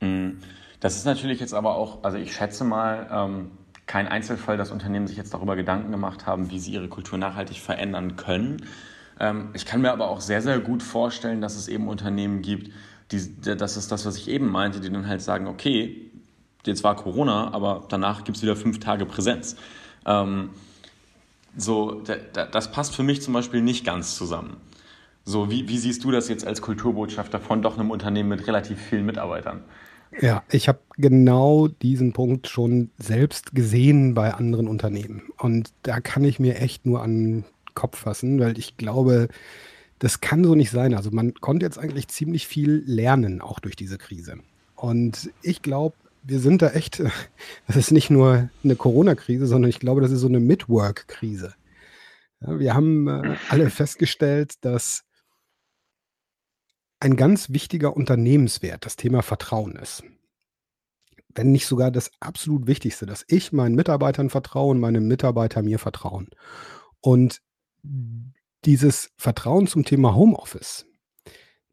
Mhm. 0.00 0.38
Das 0.80 0.96
ist 0.96 1.04
natürlich 1.04 1.38
jetzt 1.38 1.54
aber 1.54 1.76
auch, 1.76 2.02
also 2.02 2.18
ich 2.18 2.34
schätze 2.34 2.64
mal, 2.64 3.08
ähm, 3.12 3.52
kein 3.86 4.08
Einzelfall, 4.08 4.56
dass 4.56 4.72
Unternehmen 4.72 5.06
sich 5.06 5.16
jetzt 5.16 5.32
darüber 5.32 5.54
Gedanken 5.54 5.92
gemacht 5.92 6.26
haben, 6.26 6.50
wie 6.50 6.58
sie 6.58 6.72
ihre 6.72 6.88
Kultur 6.88 7.18
nachhaltig 7.18 7.60
verändern 7.60 8.16
können. 8.16 8.56
Ähm, 9.20 9.50
ich 9.54 9.64
kann 9.64 9.80
mir 9.80 9.92
aber 9.92 10.08
auch 10.08 10.20
sehr, 10.20 10.42
sehr 10.42 10.58
gut 10.58 10.82
vorstellen, 10.82 11.40
dass 11.40 11.54
es 11.54 11.68
eben 11.68 11.88
Unternehmen 11.88 12.42
gibt, 12.42 12.72
die, 13.12 13.56
das 13.56 13.76
ist 13.76 13.92
das, 13.92 14.06
was 14.06 14.16
ich 14.16 14.28
eben 14.28 14.50
meinte, 14.50 14.80
die 14.80 14.90
dann 14.90 15.06
halt 15.06 15.22
sagen, 15.22 15.46
okay, 15.46 16.10
jetzt 16.64 16.84
war 16.84 16.96
Corona, 16.96 17.52
aber 17.52 17.84
danach 17.88 18.24
gibt 18.24 18.36
es 18.36 18.42
wieder 18.42 18.56
fünf 18.56 18.80
Tage 18.80 19.06
Präsenz. 19.06 19.56
Ähm, 20.06 20.50
so, 21.56 22.02
da, 22.32 22.46
das 22.46 22.72
passt 22.72 22.94
für 22.94 23.02
mich 23.02 23.22
zum 23.22 23.34
Beispiel 23.34 23.60
nicht 23.60 23.84
ganz 23.84 24.16
zusammen. 24.16 24.56
So, 25.24 25.50
wie, 25.50 25.68
wie 25.68 25.78
siehst 25.78 26.02
du 26.04 26.10
das 26.10 26.28
jetzt 26.28 26.46
als 26.46 26.62
Kulturbotschafter 26.62 27.38
von 27.38 27.62
doch 27.62 27.78
einem 27.78 27.90
Unternehmen 27.90 28.30
mit 28.30 28.46
relativ 28.46 28.80
vielen 28.80 29.06
Mitarbeitern? 29.06 29.62
Ja, 30.20 30.42
ich 30.50 30.68
habe 30.68 30.80
genau 30.96 31.68
diesen 31.68 32.12
Punkt 32.12 32.48
schon 32.48 32.90
selbst 32.98 33.54
gesehen 33.54 34.14
bei 34.14 34.34
anderen 34.34 34.68
Unternehmen. 34.68 35.30
Und 35.38 35.72
da 35.82 36.00
kann 36.00 36.24
ich 36.24 36.38
mir 36.38 36.56
echt 36.56 36.84
nur 36.84 37.02
an 37.02 37.16
den 37.16 37.44
Kopf 37.74 38.00
fassen, 38.00 38.38
weil 38.38 38.58
ich 38.58 38.76
glaube, 38.76 39.28
das 40.02 40.20
kann 40.20 40.42
so 40.42 40.56
nicht 40.56 40.72
sein. 40.72 40.94
Also 40.94 41.12
man 41.12 41.32
konnte 41.34 41.64
jetzt 41.64 41.78
eigentlich 41.78 42.08
ziemlich 42.08 42.48
viel 42.48 42.82
lernen, 42.86 43.40
auch 43.40 43.60
durch 43.60 43.76
diese 43.76 43.98
Krise. 43.98 44.36
Und 44.74 45.30
ich 45.42 45.62
glaube, 45.62 45.94
wir 46.24 46.40
sind 46.40 46.60
da 46.60 46.70
echt, 46.70 46.98
das 47.68 47.76
ist 47.76 47.92
nicht 47.92 48.10
nur 48.10 48.50
eine 48.64 48.74
Corona-Krise, 48.74 49.46
sondern 49.46 49.68
ich 49.68 49.78
glaube, 49.78 50.00
das 50.00 50.10
ist 50.10 50.18
so 50.18 50.26
eine 50.26 50.40
Midwork-Krise. 50.40 51.54
Ja, 52.40 52.58
wir 52.58 52.74
haben 52.74 53.06
äh, 53.06 53.36
alle 53.48 53.70
festgestellt, 53.70 54.64
dass 54.64 55.04
ein 56.98 57.14
ganz 57.14 57.50
wichtiger 57.50 57.96
Unternehmenswert 57.96 58.84
das 58.84 58.96
Thema 58.96 59.22
Vertrauen 59.22 59.76
ist. 59.76 60.02
Wenn 61.28 61.52
nicht 61.52 61.66
sogar 61.66 61.92
das 61.92 62.10
absolut 62.18 62.66
Wichtigste, 62.66 63.06
dass 63.06 63.24
ich 63.28 63.52
meinen 63.52 63.76
Mitarbeitern 63.76 64.30
vertraue 64.30 64.72
und 64.72 64.80
meine 64.80 65.00
Mitarbeiter 65.00 65.62
mir 65.62 65.78
vertrauen. 65.78 66.28
Und 67.00 67.40
dieses 68.64 69.10
Vertrauen 69.16 69.66
zum 69.66 69.84
Thema 69.84 70.14
Homeoffice, 70.14 70.86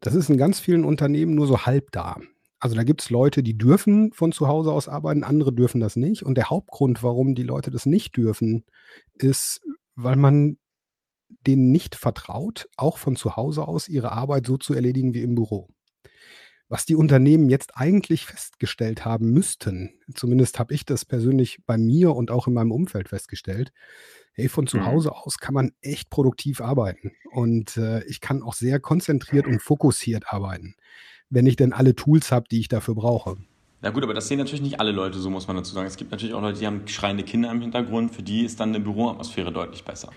das 0.00 0.14
ist 0.14 0.30
in 0.30 0.38
ganz 0.38 0.60
vielen 0.60 0.84
Unternehmen 0.84 1.34
nur 1.34 1.46
so 1.46 1.66
halb 1.66 1.92
da. 1.92 2.16
Also 2.58 2.76
da 2.76 2.82
gibt 2.82 3.02
es 3.02 3.10
Leute, 3.10 3.42
die 3.42 3.56
dürfen 3.56 4.12
von 4.12 4.32
zu 4.32 4.48
Hause 4.48 4.72
aus 4.72 4.88
arbeiten, 4.88 5.24
andere 5.24 5.52
dürfen 5.52 5.80
das 5.80 5.96
nicht. 5.96 6.22
Und 6.22 6.36
der 6.36 6.50
Hauptgrund, 6.50 7.02
warum 7.02 7.34
die 7.34 7.42
Leute 7.42 7.70
das 7.70 7.86
nicht 7.86 8.16
dürfen, 8.16 8.64
ist, 9.14 9.60
weil 9.94 10.16
man 10.16 10.58
denen 11.46 11.70
nicht 11.70 11.94
vertraut, 11.94 12.68
auch 12.76 12.98
von 12.98 13.16
zu 13.16 13.36
Hause 13.36 13.66
aus 13.66 13.88
ihre 13.88 14.12
Arbeit 14.12 14.46
so 14.46 14.58
zu 14.58 14.74
erledigen 14.74 15.14
wie 15.14 15.22
im 15.22 15.34
Büro. 15.34 15.68
Was 16.68 16.84
die 16.84 16.94
Unternehmen 16.94 17.48
jetzt 17.48 17.76
eigentlich 17.76 18.26
festgestellt 18.26 19.04
haben 19.04 19.32
müssten, 19.32 19.90
zumindest 20.14 20.58
habe 20.58 20.74
ich 20.74 20.84
das 20.84 21.04
persönlich 21.04 21.60
bei 21.66 21.78
mir 21.78 22.14
und 22.14 22.30
auch 22.30 22.46
in 22.46 22.54
meinem 22.54 22.72
Umfeld 22.72 23.08
festgestellt, 23.08 23.72
hey, 24.32 24.48
von 24.48 24.66
zu 24.66 24.78
mhm. 24.78 24.86
Hause 24.86 25.12
aus 25.12 25.38
kann 25.38 25.54
man 25.54 25.72
echt 25.82 26.10
produktiv 26.10 26.60
arbeiten. 26.60 27.12
Und 27.32 27.76
äh, 27.76 28.04
ich 28.04 28.20
kann 28.20 28.42
auch 28.42 28.54
sehr 28.54 28.80
konzentriert 28.80 29.46
und 29.46 29.62
fokussiert 29.62 30.32
arbeiten, 30.32 30.74
wenn 31.28 31.46
ich 31.46 31.56
denn 31.56 31.72
alle 31.72 31.94
Tools 31.94 32.32
habe, 32.32 32.46
die 32.50 32.60
ich 32.60 32.68
dafür 32.68 32.94
brauche. 32.94 33.36
Na 33.82 33.90
gut, 33.90 34.02
aber 34.02 34.12
das 34.12 34.28
sehen 34.28 34.38
natürlich 34.38 34.60
nicht 34.60 34.78
alle 34.78 34.92
Leute, 34.92 35.18
so 35.18 35.30
muss 35.30 35.46
man 35.46 35.56
dazu 35.56 35.72
sagen. 35.72 35.86
Es 35.86 35.96
gibt 35.96 36.10
natürlich 36.10 36.34
auch 36.34 36.42
Leute, 36.42 36.58
die 36.58 36.66
haben 36.66 36.86
schreiende 36.86 37.22
Kinder 37.22 37.50
im 37.50 37.62
Hintergrund, 37.62 38.14
für 38.14 38.22
die 38.22 38.44
ist 38.44 38.60
dann 38.60 38.70
eine 38.70 38.80
Büroatmosphäre 38.80 39.52
deutlich 39.52 39.84
besser. 39.84 40.10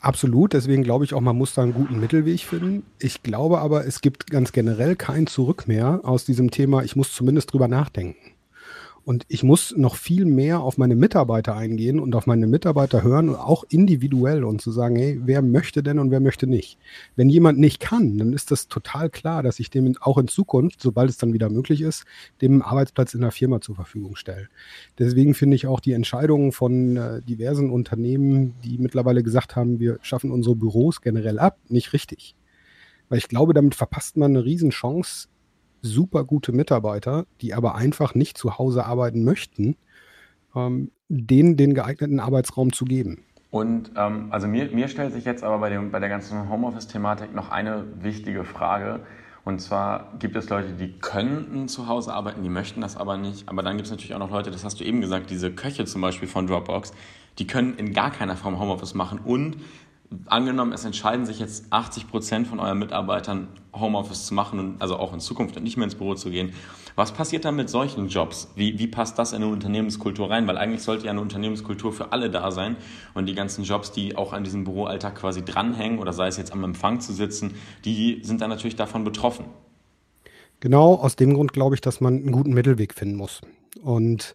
Absolut, 0.00 0.54
deswegen 0.54 0.82
glaube 0.82 1.04
ich 1.04 1.12
auch, 1.12 1.20
man 1.20 1.36
muss 1.36 1.54
da 1.54 1.62
einen 1.62 1.74
guten 1.74 2.00
Mittelweg 2.00 2.40
finden. 2.40 2.84
Ich 2.98 3.22
glaube 3.22 3.58
aber, 3.58 3.86
es 3.86 4.00
gibt 4.00 4.30
ganz 4.30 4.52
generell 4.52 4.96
kein 4.96 5.26
Zurück 5.26 5.68
mehr 5.68 6.00
aus 6.04 6.24
diesem 6.24 6.50
Thema, 6.50 6.82
ich 6.82 6.96
muss 6.96 7.12
zumindest 7.12 7.52
drüber 7.52 7.68
nachdenken. 7.68 8.34
Und 9.04 9.24
ich 9.28 9.42
muss 9.42 9.74
noch 9.76 9.96
viel 9.96 10.26
mehr 10.26 10.60
auf 10.60 10.76
meine 10.76 10.94
Mitarbeiter 10.94 11.56
eingehen 11.56 11.98
und 11.98 12.14
auf 12.14 12.26
meine 12.26 12.46
Mitarbeiter 12.46 13.02
hören, 13.02 13.34
auch 13.34 13.64
individuell 13.68 14.44
und 14.44 14.60
zu 14.60 14.70
sagen, 14.70 14.96
hey, 14.96 15.18
wer 15.24 15.40
möchte 15.40 15.82
denn 15.82 15.98
und 15.98 16.10
wer 16.10 16.20
möchte 16.20 16.46
nicht? 16.46 16.78
Wenn 17.16 17.30
jemand 17.30 17.58
nicht 17.58 17.80
kann, 17.80 18.18
dann 18.18 18.32
ist 18.34 18.50
das 18.50 18.68
total 18.68 19.08
klar, 19.08 19.42
dass 19.42 19.58
ich 19.58 19.70
dem 19.70 19.96
auch 20.00 20.18
in 20.18 20.28
Zukunft, 20.28 20.82
sobald 20.82 21.08
es 21.08 21.16
dann 21.16 21.32
wieder 21.32 21.48
möglich 21.48 21.80
ist, 21.80 22.04
dem 22.42 22.60
Arbeitsplatz 22.60 23.14
in 23.14 23.22
der 23.22 23.30
Firma 23.30 23.60
zur 23.60 23.74
Verfügung 23.74 24.16
stelle. 24.16 24.48
Deswegen 24.98 25.34
finde 25.34 25.56
ich 25.56 25.66
auch 25.66 25.80
die 25.80 25.92
Entscheidungen 25.92 26.52
von 26.52 26.96
äh, 26.96 27.22
diversen 27.22 27.70
Unternehmen, 27.70 28.54
die 28.64 28.78
mittlerweile 28.78 29.22
gesagt 29.22 29.56
haben, 29.56 29.80
wir 29.80 29.98
schaffen 30.02 30.30
unsere 30.30 30.56
Büros 30.56 31.00
generell 31.00 31.38
ab, 31.38 31.58
nicht 31.68 31.94
richtig. 31.94 32.34
Weil 33.08 33.18
ich 33.18 33.28
glaube, 33.28 33.54
damit 33.54 33.74
verpasst 33.74 34.16
man 34.16 34.32
eine 34.36 34.44
Riesenchance, 34.44 35.28
super 35.82 36.24
gute 36.24 36.52
Mitarbeiter, 36.52 37.26
die 37.40 37.54
aber 37.54 37.74
einfach 37.74 38.14
nicht 38.14 38.38
zu 38.38 38.58
Hause 38.58 38.84
arbeiten 38.84 39.24
möchten, 39.24 39.76
ähm, 40.54 40.90
denen 41.08 41.56
den 41.56 41.74
geeigneten 41.74 42.20
Arbeitsraum 42.20 42.72
zu 42.72 42.84
geben. 42.84 43.24
Und 43.50 43.90
ähm, 43.96 44.28
also 44.30 44.46
mir, 44.46 44.70
mir 44.70 44.88
stellt 44.88 45.12
sich 45.12 45.24
jetzt 45.24 45.42
aber 45.42 45.58
bei, 45.58 45.70
dem, 45.70 45.90
bei 45.90 45.98
der 45.98 46.08
ganzen 46.08 46.48
Homeoffice-Thematik 46.48 47.34
noch 47.34 47.50
eine 47.50 47.84
wichtige 48.00 48.44
Frage. 48.44 49.00
Und 49.44 49.60
zwar 49.60 50.12
gibt 50.18 50.36
es 50.36 50.48
Leute, 50.48 50.74
die 50.74 50.92
könnten 50.98 51.66
zu 51.66 51.88
Hause 51.88 52.12
arbeiten, 52.12 52.42
die 52.42 52.48
möchten 52.48 52.80
das 52.80 52.96
aber 52.96 53.16
nicht. 53.16 53.48
Aber 53.48 53.62
dann 53.62 53.76
gibt 53.76 53.86
es 53.86 53.90
natürlich 53.90 54.14
auch 54.14 54.18
noch 54.18 54.30
Leute, 54.30 54.50
das 54.50 54.64
hast 54.64 54.78
du 54.78 54.84
eben 54.84 55.00
gesagt, 55.00 55.30
diese 55.30 55.50
Köche 55.50 55.84
zum 55.84 56.00
Beispiel 56.00 56.28
von 56.28 56.46
Dropbox, 56.46 56.92
die 57.38 57.46
können 57.46 57.74
in 57.76 57.92
gar 57.92 58.10
keiner 58.10 58.36
Form 58.36 58.60
Homeoffice 58.60 58.94
machen 58.94 59.18
und 59.18 59.56
angenommen, 60.26 60.72
es 60.72 60.84
entscheiden 60.84 61.24
sich 61.24 61.38
jetzt 61.38 61.72
80 61.72 62.08
Prozent 62.08 62.46
von 62.48 62.58
euren 62.58 62.78
Mitarbeitern 62.78 63.48
Homeoffice 63.72 64.26
zu 64.26 64.34
machen 64.34 64.58
und 64.58 64.82
also 64.82 64.96
auch 64.96 65.12
in 65.12 65.20
Zukunft 65.20 65.60
nicht 65.60 65.76
mehr 65.76 65.84
ins 65.84 65.94
Büro 65.94 66.14
zu 66.14 66.30
gehen. 66.30 66.52
Was 66.96 67.12
passiert 67.12 67.44
dann 67.44 67.54
mit 67.54 67.70
solchen 67.70 68.08
Jobs? 68.08 68.50
Wie, 68.56 68.78
wie 68.78 68.88
passt 68.88 69.18
das 69.18 69.32
in 69.32 69.42
eine 69.42 69.52
Unternehmenskultur 69.52 70.28
rein? 70.28 70.46
Weil 70.48 70.58
eigentlich 70.58 70.82
sollte 70.82 71.06
ja 71.06 71.12
eine 71.12 71.20
Unternehmenskultur 71.20 71.92
für 71.92 72.12
alle 72.12 72.30
da 72.30 72.50
sein 72.50 72.76
und 73.14 73.26
die 73.26 73.34
ganzen 73.34 73.64
Jobs, 73.64 73.92
die 73.92 74.16
auch 74.16 74.32
an 74.32 74.42
diesem 74.42 74.64
Büroalltag 74.64 75.14
quasi 75.14 75.44
dranhängen 75.44 76.00
oder 76.00 76.12
sei 76.12 76.26
es 76.26 76.36
jetzt 76.36 76.52
am 76.52 76.64
Empfang 76.64 77.00
zu 77.00 77.12
sitzen, 77.12 77.54
die 77.84 78.20
sind 78.24 78.40
dann 78.40 78.50
natürlich 78.50 78.76
davon 78.76 79.04
betroffen. 79.04 79.44
Genau 80.58 80.94
aus 80.94 81.16
dem 81.16 81.34
Grund 81.34 81.52
glaube 81.52 81.76
ich, 81.76 81.80
dass 81.80 82.00
man 82.00 82.16
einen 82.16 82.32
guten 82.32 82.52
Mittelweg 82.52 82.94
finden 82.94 83.16
muss. 83.16 83.40
Und 83.80 84.34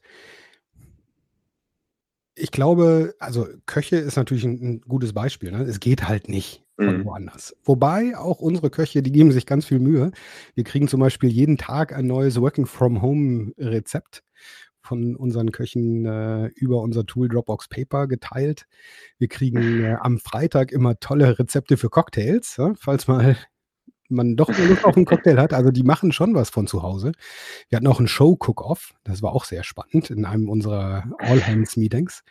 ich 2.35 2.51
glaube, 2.51 3.15
also 3.19 3.47
Köche 3.65 3.97
ist 3.97 4.17
natürlich 4.17 4.43
ein, 4.43 4.61
ein 4.61 4.81
gutes 4.81 5.13
Beispiel. 5.13 5.51
Ne? 5.51 5.63
Es 5.63 5.79
geht 5.79 6.07
halt 6.07 6.29
nicht 6.29 6.63
von 6.75 6.99
mhm. 6.99 7.05
woanders. 7.05 7.55
Wobei 7.63 8.17
auch 8.17 8.41
unsere 8.41 8.69
Köche, 8.69 9.01
die 9.01 9.11
geben 9.11 9.31
sich 9.31 9.45
ganz 9.45 9.65
viel 9.65 9.79
Mühe. 9.79 10.11
Wir 10.53 10.63
kriegen 10.65 10.87
zum 10.87 10.99
Beispiel 10.99 11.29
jeden 11.29 11.57
Tag 11.57 11.95
ein 11.95 12.07
neues 12.07 12.39
Working 12.39 12.65
from 12.65 13.01
Home 13.01 13.53
Rezept 13.57 14.23
von 14.81 15.15
unseren 15.15 15.51
Köchen 15.51 16.05
äh, 16.05 16.47
über 16.55 16.81
unser 16.81 17.05
Tool 17.05 17.27
Dropbox 17.27 17.69
Paper 17.69 18.07
geteilt. 18.07 18.67
Wir 19.17 19.27
kriegen 19.27 19.57
äh, 19.83 19.95
am 19.99 20.19
Freitag 20.19 20.71
immer 20.71 20.99
tolle 20.99 21.39
Rezepte 21.39 21.77
für 21.77 21.89
Cocktails, 21.89 22.57
ja? 22.57 22.73
falls 22.77 23.07
mal 23.07 23.37
man 24.09 24.35
doch 24.35 24.49
Lust 24.49 24.85
auf 24.85 24.95
einen 24.95 25.05
Cocktail 25.05 25.37
hat. 25.37 25.53
Also 25.53 25.71
die 25.71 25.83
machen 25.83 26.11
schon 26.11 26.35
was 26.35 26.49
von 26.49 26.67
zu 26.67 26.83
Hause. 26.83 27.11
Wir 27.69 27.77
hatten 27.77 27.87
auch 27.87 27.99
ein 27.99 28.07
Show-Cook-Off. 28.07 28.93
Das 29.03 29.21
war 29.21 29.33
auch 29.33 29.45
sehr 29.45 29.63
spannend 29.63 30.09
in 30.09 30.25
einem 30.25 30.49
unserer 30.49 31.03
All-Hands-Meetings. 31.19 32.23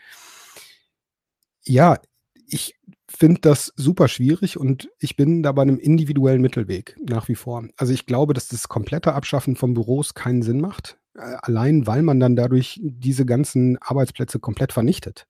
Ja, 1.66 1.98
ich 2.46 2.74
finde 3.08 3.40
das 3.40 3.72
super 3.76 4.08
schwierig 4.08 4.58
und 4.58 4.90
ich 4.98 5.16
bin 5.16 5.42
da 5.42 5.52
bei 5.52 5.62
einem 5.62 5.78
individuellen 5.78 6.42
Mittelweg 6.42 6.96
nach 7.00 7.28
wie 7.28 7.34
vor. 7.34 7.64
Also 7.76 7.92
ich 7.92 8.06
glaube, 8.06 8.34
dass 8.34 8.48
das 8.48 8.68
komplette 8.68 9.14
Abschaffen 9.14 9.56
von 9.56 9.74
Büros 9.74 10.14
keinen 10.14 10.42
Sinn 10.42 10.60
macht. 10.60 10.98
Äh, 11.16 11.36
allein, 11.42 11.86
weil 11.86 12.02
man 12.02 12.20
dann 12.20 12.36
dadurch 12.36 12.80
diese 12.82 13.24
ganzen 13.24 13.78
Arbeitsplätze 13.80 14.40
komplett 14.40 14.72
vernichtet. 14.72 15.26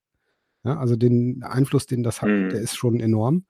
Ja, 0.65 0.79
also 0.79 0.97
den 0.97 1.43
Einfluss, 1.43 1.87
den 1.87 2.03
das 2.03 2.23
hat, 2.23 2.31
mhm. 2.31 2.49
der 2.49 2.61
ist 2.61 2.77
schon 2.77 3.01
enorm. 3.01 3.45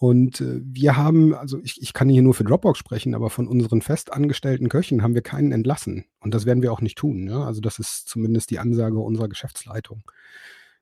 Und 0.00 0.40
äh, 0.40 0.62
wir 0.64 0.96
haben, 0.96 1.34
also 1.34 1.60
ich, 1.62 1.82
ich 1.82 1.92
kann 1.92 2.08
hier 2.08 2.22
nur 2.22 2.32
für 2.32 2.42
Dropbox 2.42 2.78
sprechen, 2.78 3.14
aber 3.14 3.28
von 3.28 3.46
unseren 3.46 3.82
festangestellten 3.82 4.70
Köchen 4.70 5.02
haben 5.02 5.14
wir 5.14 5.20
keinen 5.20 5.52
entlassen. 5.52 6.06
Und 6.20 6.32
das 6.32 6.46
werden 6.46 6.62
wir 6.62 6.72
auch 6.72 6.80
nicht 6.80 6.96
tun. 6.96 7.28
Ja? 7.28 7.44
Also 7.44 7.60
das 7.60 7.78
ist 7.78 8.08
zumindest 8.08 8.50
die 8.50 8.58
Ansage 8.58 8.98
unserer 8.98 9.28
Geschäftsleitung. 9.28 10.02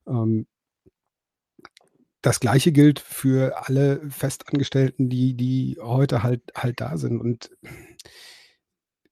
Ähm, 0.07 0.47
das 2.23 2.39
gleiche 2.39 2.71
gilt 2.71 3.01
für 3.01 3.67
alle 3.67 4.09
Festangestellten, 4.09 5.09
die, 5.09 5.35
die 5.35 5.79
heute 5.83 6.23
halt, 6.23 6.43
halt 6.55 6.81
da 6.81 6.97
sind. 6.97 7.21
Und 7.21 7.51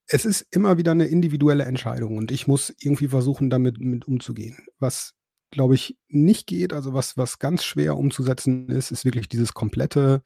es 0.07 0.25
ist 0.25 0.47
immer 0.53 0.79
wieder 0.79 0.93
eine 0.93 1.07
individuelle 1.07 1.65
Entscheidung 1.65 2.17
und 2.17 2.31
ich 2.31 2.47
muss 2.47 2.73
irgendwie 2.79 3.09
versuchen, 3.09 3.51
damit 3.51 3.81
mit 3.81 4.07
umzugehen. 4.07 4.69
Was 4.79 5.15
glaube 5.57 5.75
ich, 5.75 5.97
nicht 6.09 6.47
geht, 6.47 6.75
also 6.75 6.93
was, 6.93 7.17
was 7.17 7.39
ganz 7.39 7.65
schwer 7.65 7.97
umzusetzen 7.97 8.69
ist, 8.69 8.91
ist 8.91 9.07
wirklich 9.07 9.27
dieses 9.27 9.55
komplette 9.55 10.21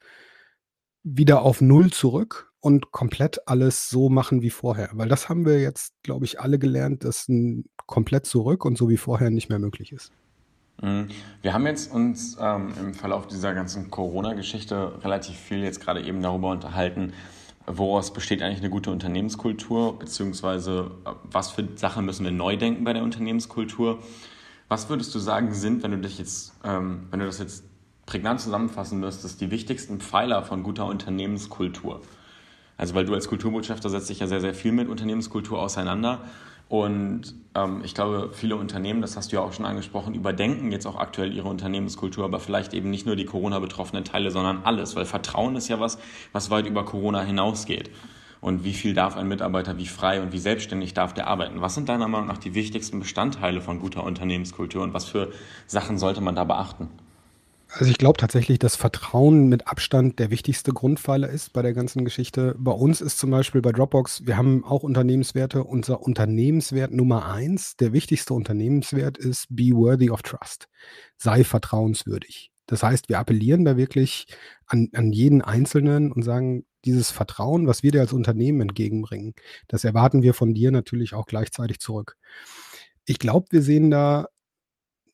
wieder 1.03 1.43
auf 1.43 1.61
Null 1.61 1.89
zurück 1.89 2.51
und 2.59 2.91
komplett 2.91 3.47
alles 3.47 3.89
so 3.89 4.09
machen 4.09 4.41
wie 4.41 4.49
vorher. 4.49 4.89
Weil 4.91 5.07
das 5.07 5.29
haben 5.29 5.45
wir 5.45 5.61
jetzt, 5.61 5.93
glaube 6.03 6.25
ich, 6.25 6.41
alle 6.41 6.59
gelernt, 6.59 7.05
dass 7.05 7.29
ein 7.29 7.63
komplett 7.85 8.25
zurück 8.25 8.65
und 8.65 8.77
so 8.77 8.89
wie 8.89 8.97
vorher 8.97 9.29
nicht 9.29 9.47
mehr 9.47 9.57
möglich 9.57 9.93
ist. 9.93 10.11
Mhm. 10.81 11.07
Wir 11.41 11.53
haben 11.53 11.65
jetzt 11.65 11.93
uns 11.93 12.35
ähm, 12.37 12.73
im 12.77 12.93
Verlauf 12.93 13.25
dieser 13.25 13.53
ganzen 13.53 13.89
Corona-Geschichte 13.89 15.01
relativ 15.01 15.37
viel 15.37 15.63
jetzt 15.63 15.79
gerade 15.79 16.01
eben 16.01 16.21
darüber 16.21 16.49
unterhalten, 16.49 17.13
woraus 17.67 18.11
besteht 18.11 18.41
eigentlich 18.41 18.59
eine 18.59 18.69
gute 18.69 18.91
Unternehmenskultur, 18.91 19.97
beziehungsweise 19.97 20.91
äh, 21.05 21.11
was 21.23 21.51
für 21.51 21.65
Sachen 21.75 22.03
müssen 22.03 22.25
wir 22.25 22.33
neu 22.33 22.57
denken 22.57 22.83
bei 22.83 22.91
der 22.91 23.03
Unternehmenskultur. 23.03 23.99
Was 24.71 24.87
würdest 24.87 25.13
du 25.13 25.19
sagen, 25.19 25.53
sind, 25.53 25.83
wenn 25.83 25.91
du 25.91 25.97
dich 25.97 26.17
jetzt, 26.17 26.53
ähm, 26.63 27.07
wenn 27.11 27.19
du 27.19 27.25
das 27.25 27.39
jetzt 27.39 27.65
prägnant 28.05 28.39
zusammenfassen 28.39 29.01
müsstest, 29.01 29.41
die 29.41 29.51
wichtigsten 29.51 29.99
Pfeiler 29.99 30.43
von 30.43 30.63
guter 30.63 30.85
Unternehmenskultur? 30.85 31.99
Also, 32.77 32.95
weil 32.95 33.03
du 33.03 33.13
als 33.13 33.27
Kulturbotschafter 33.27 33.89
setzt 33.89 34.09
dich 34.09 34.21
ja 34.21 34.27
sehr, 34.27 34.39
sehr 34.39 34.53
viel 34.53 34.71
mit 34.71 34.87
Unternehmenskultur 34.87 35.59
auseinander. 35.59 36.21
Und 36.69 37.35
ähm, 37.53 37.81
ich 37.83 37.93
glaube, 37.93 38.29
viele 38.31 38.55
Unternehmen, 38.55 39.01
das 39.01 39.17
hast 39.17 39.33
du 39.33 39.35
ja 39.35 39.41
auch 39.41 39.51
schon 39.51 39.65
angesprochen, 39.65 40.13
überdenken 40.13 40.71
jetzt 40.71 40.85
auch 40.87 40.95
aktuell 40.95 41.33
ihre 41.33 41.49
Unternehmenskultur, 41.49 42.23
aber 42.23 42.39
vielleicht 42.39 42.73
eben 42.73 42.89
nicht 42.89 43.05
nur 43.05 43.17
die 43.17 43.25
Corona-betroffenen 43.25 44.05
Teile, 44.05 44.31
sondern 44.31 44.61
alles, 44.63 44.95
weil 44.95 45.03
Vertrauen 45.03 45.57
ist 45.57 45.67
ja 45.67 45.81
was, 45.81 45.97
was 46.31 46.49
weit 46.49 46.65
über 46.65 46.85
Corona 46.85 47.23
hinausgeht. 47.23 47.89
Und 48.41 48.63
wie 48.63 48.73
viel 48.73 48.95
darf 48.95 49.15
ein 49.15 49.27
Mitarbeiter, 49.27 49.77
wie 49.77 49.85
frei 49.85 50.19
und 50.19 50.33
wie 50.33 50.39
selbstständig 50.39 50.95
darf 50.95 51.13
der 51.13 51.27
arbeiten? 51.27 51.61
Was 51.61 51.75
sind 51.75 51.87
deiner 51.87 52.07
Meinung 52.07 52.27
nach 52.27 52.39
die 52.39 52.55
wichtigsten 52.55 52.99
Bestandteile 52.99 53.61
von 53.61 53.79
guter 53.79 54.03
Unternehmenskultur 54.03 54.81
und 54.81 54.93
was 54.95 55.05
für 55.05 55.31
Sachen 55.67 55.99
sollte 55.99 56.21
man 56.21 56.35
da 56.35 56.43
beachten? 56.43 56.89
Also 57.73 57.89
ich 57.89 57.97
glaube 57.97 58.17
tatsächlich, 58.17 58.59
dass 58.59 58.75
Vertrauen 58.75 59.47
mit 59.47 59.67
Abstand 59.67 60.19
der 60.19 60.29
wichtigste 60.29 60.73
Grundpfeiler 60.73 61.29
ist 61.29 61.53
bei 61.53 61.61
der 61.61 61.73
ganzen 61.73 62.03
Geschichte. 62.03 62.53
Bei 62.57 62.73
uns 62.73 62.99
ist 62.99 63.17
zum 63.17 63.31
Beispiel 63.31 63.61
bei 63.61 63.71
Dropbox, 63.71 64.25
wir 64.25 64.35
haben 64.35 64.65
auch 64.65 64.83
Unternehmenswerte. 64.83 65.63
Unser 65.63 66.01
Unternehmenswert 66.01 66.91
Nummer 66.91 67.31
eins, 67.31 67.77
der 67.77 67.93
wichtigste 67.93 68.33
Unternehmenswert 68.33 69.17
ist 69.17 69.45
Be 69.49 69.71
worthy 69.71 70.09
of 70.09 70.21
trust. 70.21 70.67
Sei 71.17 71.45
vertrauenswürdig. 71.45 72.51
Das 72.65 72.83
heißt, 72.83 73.07
wir 73.07 73.19
appellieren 73.19 73.63
da 73.63 73.77
wirklich 73.77 74.25
an, 74.65 74.89
an 74.93 75.13
jeden 75.13 75.41
Einzelnen 75.41 76.11
und 76.11 76.23
sagen, 76.23 76.65
dieses 76.85 77.11
Vertrauen, 77.11 77.67
was 77.67 77.83
wir 77.83 77.91
dir 77.91 78.01
als 78.01 78.13
Unternehmen 78.13 78.61
entgegenbringen, 78.61 79.33
das 79.67 79.83
erwarten 79.83 80.21
wir 80.21 80.33
von 80.33 80.53
dir 80.53 80.71
natürlich 80.71 81.13
auch 81.13 81.25
gleichzeitig 81.25 81.79
zurück. 81.79 82.17
Ich 83.05 83.19
glaube, 83.19 83.47
wir 83.51 83.61
sehen 83.61 83.91
da 83.91 84.27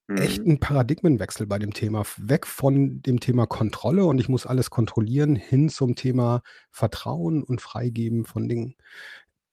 echt 0.08 0.46
mhm. 0.46 0.54
ein 0.54 0.60
Paradigmenwechsel 0.60 1.48
bei 1.48 1.60
dem 1.60 1.74
Thema. 1.74 2.04
Weg 2.18 2.48
von 2.48 3.02
dem 3.02 3.20
Thema 3.20 3.46
Kontrolle 3.46 4.06
und 4.06 4.20
ich 4.20 4.30
muss 4.30 4.46
alles 4.46 4.70
kontrollieren, 4.70 5.36
hin 5.36 5.70
zum 5.70 5.96
Thema 5.96 6.42
Vertrauen 6.72 7.44
und 7.44 7.62
Freigeben 7.62 8.26
von 8.26 8.48
Dingen. 8.48 8.76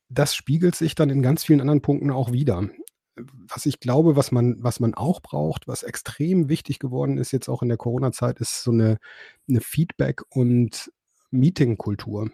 Das 0.08 0.34
spiegelt 0.34 0.76
sich 0.76 0.94
dann 0.94 1.10
in 1.10 1.22
ganz 1.22 1.44
vielen 1.44 1.60
anderen 1.60 1.82
Punkten 1.82 2.10
auch 2.10 2.32
wieder. 2.32 2.68
Was 3.16 3.66
ich 3.66 3.78
glaube, 3.78 4.16
was 4.16 4.32
man, 4.32 4.56
was 4.58 4.80
man 4.80 4.94
auch 4.94 5.20
braucht, 5.20 5.68
was 5.68 5.84
extrem 5.84 6.48
wichtig 6.48 6.80
geworden 6.80 7.16
ist, 7.16 7.32
jetzt 7.32 7.48
auch 7.48 7.62
in 7.62 7.68
der 7.68 7.78
Corona-Zeit, 7.78 8.40
ist 8.40 8.62
so 8.62 8.72
eine, 8.72 8.98
eine 9.48 9.60
Feedback- 9.60 10.22
und 10.30 10.90
Meeting-Kultur. 11.34 12.30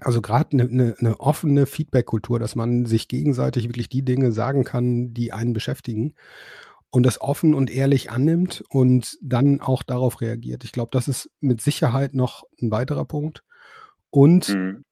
Also 0.00 0.22
gerade 0.22 0.52
eine, 0.52 0.64
eine, 0.64 0.94
eine 0.98 1.20
offene 1.20 1.66
Feedback-Kultur, 1.66 2.38
dass 2.38 2.56
man 2.56 2.86
sich 2.86 3.08
gegenseitig 3.08 3.68
wirklich 3.68 3.88
die 3.88 4.04
Dinge 4.04 4.32
sagen 4.32 4.64
kann, 4.64 5.12
die 5.12 5.32
einen 5.32 5.52
beschäftigen 5.52 6.14
und 6.90 7.04
das 7.04 7.20
offen 7.20 7.54
und 7.54 7.70
ehrlich 7.70 8.10
annimmt 8.10 8.64
und 8.68 9.18
dann 9.22 9.60
auch 9.60 9.82
darauf 9.82 10.20
reagiert. 10.20 10.64
Ich 10.64 10.72
glaube, 10.72 10.90
das 10.92 11.08
ist 11.08 11.30
mit 11.40 11.60
Sicherheit 11.60 12.14
noch 12.14 12.44
ein 12.60 12.70
weiterer 12.70 13.04
Punkt. 13.04 13.44
Und 14.10 14.50
mhm. 14.50 14.84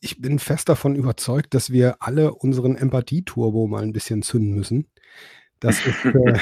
ich 0.00 0.20
bin 0.20 0.38
fest 0.38 0.68
davon 0.68 0.94
überzeugt, 0.94 1.54
dass 1.54 1.70
wir 1.70 1.96
alle 2.00 2.34
unseren 2.34 2.76
Empathieturbo 2.76 3.66
mal 3.66 3.82
ein 3.82 3.94
bisschen 3.94 4.22
zünden 4.22 4.54
müssen. 4.54 4.88
Das 5.58 5.86
ist, 5.86 6.04
äh, 6.04 6.38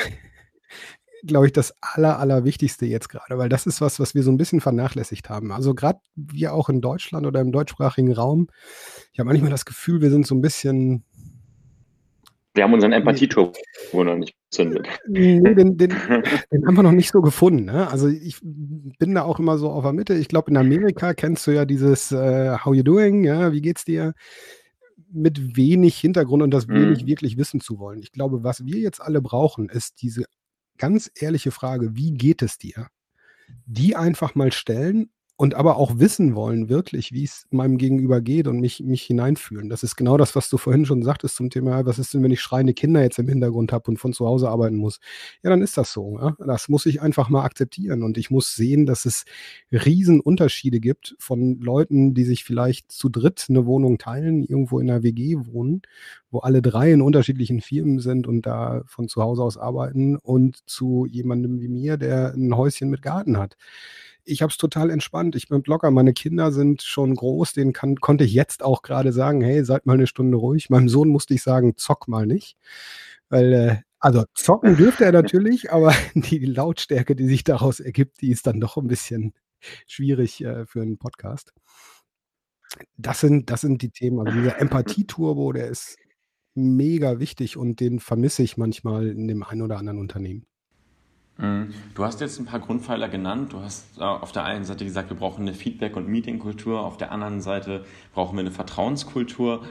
glaube 1.26 1.46
ich, 1.46 1.52
das 1.52 1.74
Aller, 1.80 2.18
Allerwichtigste 2.18 2.86
jetzt 2.86 3.08
gerade, 3.08 3.38
weil 3.38 3.48
das 3.48 3.66
ist 3.66 3.80
was, 3.80 4.00
was 4.00 4.14
wir 4.14 4.22
so 4.22 4.30
ein 4.30 4.36
bisschen 4.36 4.60
vernachlässigt 4.60 5.28
haben. 5.28 5.52
Also 5.52 5.74
gerade 5.74 6.00
wir 6.14 6.54
auch 6.54 6.68
in 6.68 6.80
Deutschland 6.80 7.26
oder 7.26 7.40
im 7.40 7.52
deutschsprachigen 7.52 8.12
Raum, 8.12 8.48
ich 9.12 9.18
habe 9.18 9.28
manchmal 9.28 9.50
das 9.50 9.64
Gefühl, 9.64 10.00
wir 10.00 10.10
sind 10.10 10.26
so 10.26 10.34
ein 10.34 10.40
bisschen 10.40 11.04
wir 12.54 12.64
haben 12.64 12.74
unseren 12.74 12.92
Empathieturbo 12.92 13.54
noch 13.92 14.16
nicht 14.16 14.34
gezündet. 14.50 14.88
Nee, 15.06 15.40
den, 15.40 15.76
den, 15.76 15.78
den, 15.78 15.92
haben 16.66 16.76
wir 16.76 16.82
noch 16.82 16.90
nicht 16.90 17.12
so 17.12 17.22
gefunden. 17.22 17.66
Ne? 17.66 17.88
Also 17.88 18.08
ich 18.08 18.38
bin 18.42 19.14
da 19.14 19.22
auch 19.22 19.38
immer 19.38 19.56
so 19.56 19.70
auf 19.70 19.84
der 19.84 19.92
Mitte. 19.92 20.14
Ich 20.14 20.26
glaube, 20.26 20.50
in 20.50 20.56
Amerika 20.56 21.14
kennst 21.14 21.46
du 21.46 21.52
ja 21.52 21.64
dieses 21.64 22.10
uh, 22.10 22.58
How 22.64 22.74
you 22.74 22.82
doing? 22.82 23.22
Ja, 23.22 23.52
wie 23.52 23.60
geht's 23.60 23.84
dir? 23.84 24.14
Mit 25.12 25.56
wenig 25.56 25.96
Hintergrund 25.98 26.42
und 26.42 26.50
das 26.50 26.66
mhm. 26.66 26.74
wenig 26.74 27.06
wirklich 27.06 27.36
wissen 27.38 27.60
zu 27.60 27.78
wollen. 27.78 28.00
Ich 28.02 28.10
glaube, 28.10 28.42
was 28.42 28.64
wir 28.64 28.80
jetzt 28.80 29.00
alle 29.00 29.22
brauchen, 29.22 29.68
ist 29.68 30.02
diese 30.02 30.24
ganz 30.80 31.10
ehrliche 31.14 31.52
Frage, 31.52 31.94
wie 31.94 32.12
geht 32.12 32.42
es 32.42 32.58
dir? 32.58 32.88
Die 33.66 33.94
einfach 33.94 34.34
mal 34.34 34.52
stellen 34.52 35.12
und 35.40 35.54
aber 35.54 35.76
auch 35.76 35.99
wissen 35.99 36.35
wollen, 36.35 36.68
wirklich, 36.68 37.12
wie 37.12 37.25
es 37.25 37.47
meinem 37.50 37.78
Gegenüber 37.78 38.20
geht 38.20 38.47
und 38.47 38.61
mich, 38.61 38.80
mich 38.80 39.04
hineinfühlen. 39.04 39.70
Das 39.70 39.82
ist 39.82 39.97
genau 39.97 40.18
das, 40.18 40.37
was 40.37 40.50
du 40.50 40.59
vorhin 40.59 40.85
schon 40.85 41.02
sagtest 41.02 41.35
zum 41.35 41.49
Thema, 41.49 41.87
was 41.87 41.99
ist 41.99 42.12
denn, 42.12 42.23
wenn 42.23 42.30
ich 42.30 42.42
schreiende 42.42 42.75
Kinder 42.75 43.00
jetzt 43.00 43.18
im 43.18 43.26
Hintergrund 43.26 43.73
habe 43.73 43.90
und 43.90 43.97
von 43.97 44.12
zu 44.12 44.26
Hause 44.26 44.50
arbeiten 44.50 44.76
muss? 44.76 45.00
Ja, 45.42 45.49
dann 45.49 45.62
ist 45.62 45.78
das 45.78 45.94
so. 45.94 46.18
Ja? 46.20 46.36
Das 46.47 46.69
muss 46.69 46.84
ich 46.84 47.00
einfach 47.00 47.30
mal 47.30 47.43
akzeptieren 47.43 48.02
und 48.02 48.19
ich 48.19 48.30
muss 48.30 48.54
sehen, 48.54 48.84
dass 48.84 49.06
es 49.06 49.25
Riesenunterschiede 49.73 50.78
gibt 50.78 51.17
von 51.19 51.58
Leuten, 51.58 52.12
die 52.12 52.25
sich 52.25 52.45
vielleicht 52.45 52.93
zu 52.93 53.08
dritt 53.08 53.47
eine 53.49 53.64
Wohnung 53.64 53.97
teilen, 53.97 54.45
irgendwo 54.45 54.78
in 54.78 54.91
einer 54.91 55.02
WG 55.02 55.36
wohnen, 55.38 55.80
wo 56.30 56.41
alle 56.41 56.60
drei 56.60 56.93
in 56.93 57.00
unterschiedlichen 57.00 57.62
Firmen 57.62 58.00
sind 58.00 58.26
und 58.26 58.45
da 58.45 58.82
von 58.84 59.08
zu 59.08 59.23
Hause 59.23 59.43
aus 59.43 59.56
arbeiten 59.56 60.19
und 60.19 60.58
zu 60.69 61.06
jemandem 61.06 61.60
wie 61.62 61.69
mir, 61.69 61.97
der 61.97 62.34
ein 62.34 62.54
Häuschen 62.54 62.91
mit 62.91 63.00
Garten 63.00 63.38
hat 63.38 63.56
ich 64.30 64.43
habe 64.43 64.50
es 64.50 64.56
total 64.56 64.90
entspannt. 64.90 65.36
Ich 65.36 65.49
bin 65.49 65.62
Blogger. 65.62 65.90
Meine 65.90 66.12
Kinder 66.12 66.52
sind 66.52 66.82
schon 66.82 67.14
groß. 67.14 67.52
Den 67.52 67.73
kann, 67.73 67.97
konnte 67.97 68.25
ich 68.25 68.32
jetzt 68.32 68.62
auch 68.62 68.82
gerade 68.82 69.12
sagen, 69.12 69.40
hey, 69.40 69.64
seid 69.64 69.86
mal 69.86 69.95
eine 69.95 70.06
Stunde 70.06 70.36
ruhig. 70.36 70.71
Meinem 70.71 70.88
Sohn 70.88 71.08
musste 71.08 71.34
ich 71.34 71.43
sagen, 71.43 71.75
zock 71.76 72.08
mal 72.08 72.26
nicht. 72.26 72.56
Weil, 73.28 73.52
äh, 73.52 73.76
also 73.99 74.25
zocken 74.34 74.76
dürfte 74.76 75.04
er 75.04 75.12
natürlich, 75.12 75.73
aber 75.73 75.95
die 76.14 76.45
Lautstärke, 76.45 77.16
die 77.16 77.26
sich 77.26 77.45
daraus 77.45 77.80
ergibt, 77.80 78.21
die 78.21 78.30
ist 78.30 78.47
dann 78.47 78.60
doch 78.60 78.76
ein 78.76 78.88
bisschen 78.88 79.34
schwierig 79.86 80.43
äh, 80.43 80.66
für 80.66 80.82
einen 80.82 80.99
Podcast. 80.99 81.52
Das 82.97 83.21
sind, 83.21 83.50
das 83.50 83.62
sind 83.62 83.82
die 83.82 83.90
Themen. 83.90 84.21
Also 84.21 84.38
dieser 84.38 84.60
Empathie-Turbo, 84.60 85.52
der 85.52 85.69
ist 85.69 85.97
mega 86.54 87.19
wichtig 87.19 87.56
und 87.56 87.80
den 87.80 88.00
vermisse 88.00 88.43
ich 88.43 88.56
manchmal 88.56 89.08
in 89.08 89.28
dem 89.28 89.43
einen 89.43 89.62
oder 89.62 89.78
anderen 89.78 89.99
Unternehmen. 89.99 90.47
Mhm. 91.40 91.72
Du 91.94 92.04
hast 92.04 92.20
jetzt 92.20 92.38
ein 92.38 92.46
paar 92.46 92.60
Grundpfeiler 92.60 93.08
genannt. 93.08 93.52
Du 93.52 93.60
hast 93.60 93.98
äh, 93.98 94.02
auf 94.02 94.32
der 94.32 94.44
einen 94.44 94.64
Seite 94.64 94.84
gesagt, 94.84 95.10
wir 95.10 95.16
brauchen 95.16 95.42
eine 95.42 95.54
Feedback- 95.54 95.96
und 95.96 96.06
Meetingkultur. 96.06 96.80
Auf 96.80 96.96
der 96.96 97.12
anderen 97.12 97.40
Seite 97.40 97.84
brauchen 98.12 98.36
wir 98.36 98.40
eine 98.40 98.50
Vertrauenskultur. 98.50 99.64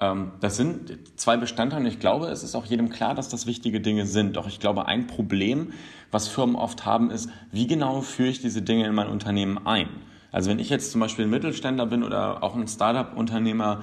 Ähm, 0.00 0.32
das 0.40 0.56
sind 0.56 0.98
zwei 1.16 1.36
Bestandteile 1.36 1.84
und 1.84 1.90
ich 1.90 2.00
glaube, 2.00 2.26
es 2.26 2.42
ist 2.42 2.54
auch 2.54 2.66
jedem 2.66 2.90
klar, 2.90 3.14
dass 3.14 3.28
das 3.28 3.46
wichtige 3.46 3.80
Dinge 3.80 4.06
sind. 4.06 4.36
Doch 4.36 4.46
ich 4.46 4.60
glaube, 4.60 4.86
ein 4.86 5.06
Problem, 5.06 5.72
was 6.10 6.28
Firmen 6.28 6.56
oft 6.56 6.84
haben, 6.84 7.10
ist, 7.10 7.30
wie 7.50 7.66
genau 7.66 8.02
führe 8.02 8.28
ich 8.28 8.40
diese 8.40 8.62
Dinge 8.62 8.86
in 8.86 8.94
mein 8.94 9.08
Unternehmen 9.08 9.66
ein? 9.66 9.88
Also 10.30 10.50
wenn 10.50 10.58
ich 10.58 10.68
jetzt 10.68 10.90
zum 10.90 11.00
Beispiel 11.00 11.26
ein 11.26 11.30
Mittelständler 11.30 11.86
bin 11.86 12.02
oder 12.02 12.42
auch 12.42 12.56
ein 12.56 12.66
Startup-Unternehmer, 12.66 13.82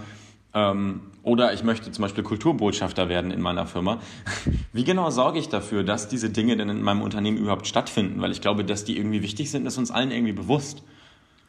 ähm, 0.54 1.02
oder 1.24 1.54
ich 1.54 1.64
möchte 1.64 1.92
zum 1.92 2.02
Beispiel 2.02 2.24
Kulturbotschafter 2.24 3.08
werden 3.10 3.32
in 3.32 3.42
meiner 3.42 3.66
Firma. 3.66 4.02
Wie 4.74 4.84
genau 4.84 5.10
sorge 5.10 5.40
ich 5.40 5.50
dafür, 5.50 5.84
dass 5.84 6.08
diese 6.08 6.30
Dinge 6.30 6.58
denn 6.58 6.70
in 6.70 6.82
meinem 6.82 7.02
Unternehmen 7.02 7.38
überhaupt 7.38 7.68
stattfinden? 7.68 8.22
Weil 8.22 8.32
ich 8.32 8.42
glaube, 8.42 8.66
dass 8.66 8.84
die 8.84 8.98
irgendwie 8.98 9.22
wichtig 9.22 9.52
sind, 9.52 9.66
ist 9.66 9.78
uns 9.78 9.92
allen 9.92 10.12
irgendwie 10.12 10.34
bewusst. 10.34 10.84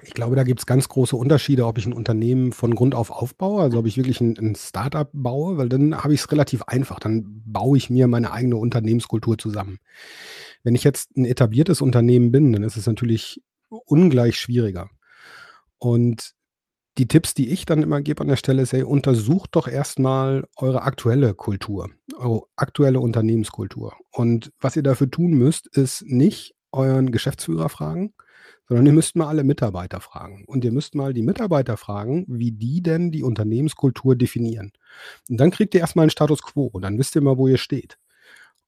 Ich 0.05 0.15
glaube, 0.15 0.35
da 0.35 0.43
gibt 0.43 0.61
es 0.61 0.67
ganz 0.67 0.89
große 0.89 1.15
Unterschiede, 1.17 1.65
ob 1.65 1.79
ich 1.79 1.87
ein 1.87 1.93
Unternehmen 1.93 2.53
von 2.53 2.75
Grund 2.75 2.95
auf 2.95 3.11
aufbaue, 3.11 3.63
also 3.63 3.79
ob 3.79 3.87
ich 3.87 3.97
wirklich 3.97 4.21
ein, 4.21 4.37
ein 4.37 4.55
Startup 4.57 5.09
baue, 5.13 5.59
weil 5.59 5.69
dann 5.69 6.03
habe 6.03 6.13
ich 6.13 6.21
es 6.21 6.33
relativ 6.33 6.63
einfach. 6.65 6.99
Dann 6.99 7.43
baue 7.47 7.79
ich 7.79 7.89
mir 7.89 8.09
meine 8.09 8.33
eigene 8.33 8.57
Unternehmenskultur 8.57 9.39
zusammen. 9.39 9.79
Wenn 10.65 10.75
ich 10.75 10.85
jetzt 10.85 11.17
ein 11.17 11.25
etabliertes 11.25 11.81
Unternehmen 11.81 12.33
bin, 12.33 12.53
dann 12.53 12.65
ist 12.65 12.77
es 12.77 12.87
natürlich 12.87 13.43
ungleich 13.69 14.39
schwieriger. 14.39 14.91
Und 15.79 16.35
die 16.99 17.09
Tipps, 17.09 17.35
die 17.35 17.51
ich 17.51 17.65
dann 17.65 17.83
immer 17.83 18.03
gebe 18.03 18.21
an 18.21 18.29
der 18.29 18.37
Stelle, 18.37 18.63
ist, 18.63 18.73
hey, 18.73 18.83
untersucht 18.83 19.51
doch 19.53 19.67
erstmal 19.67 20.45
eure 20.57 20.83
aktuelle 20.83 21.35
Kultur, 21.35 21.91
eure 22.17 22.43
aktuelle 22.57 23.01
Unternehmenskultur. 23.01 23.95
Und 24.11 24.53
was 24.61 24.77
ihr 24.77 24.83
dafür 24.83 25.11
tun 25.11 25.33
müsst, 25.33 25.67
ist 25.69 26.05
nicht 26.07 26.55
euren 26.71 27.11
Geschäftsführer 27.11 27.69
fragen, 27.69 28.15
sondern 28.69 28.87
ihr 28.87 28.93
müsst 28.93 29.17
mal 29.17 29.29
alle 29.29 29.45
Mitarbeiter 29.45 30.01
fragen. 30.01 30.45
Und 30.47 30.65
ihr 30.65 30.73
müsst 30.73 30.95
mal 30.95 31.13
die 31.13 31.23
Mitarbeiter 31.23 31.77
fragen, 31.77 32.25
wie 32.29 32.53
die 32.53 32.83
denn 32.83 33.11
die 33.11 33.23
Unternehmenskultur 33.23 34.17
definieren. 34.17 34.73
Und 35.29 35.39
dann 35.39 35.51
kriegt 35.51 35.75
ihr 35.75 35.81
erstmal 35.81 36.05
einen 36.05 36.11
Status 36.11 36.43
quo. 36.43 36.67
Und 36.73 36.83
dann 36.83 36.99
wisst 36.99 37.15
ihr 37.15 37.23
mal, 37.23 37.39
wo 37.39 37.49
ihr 37.49 37.59
steht. 37.59 37.99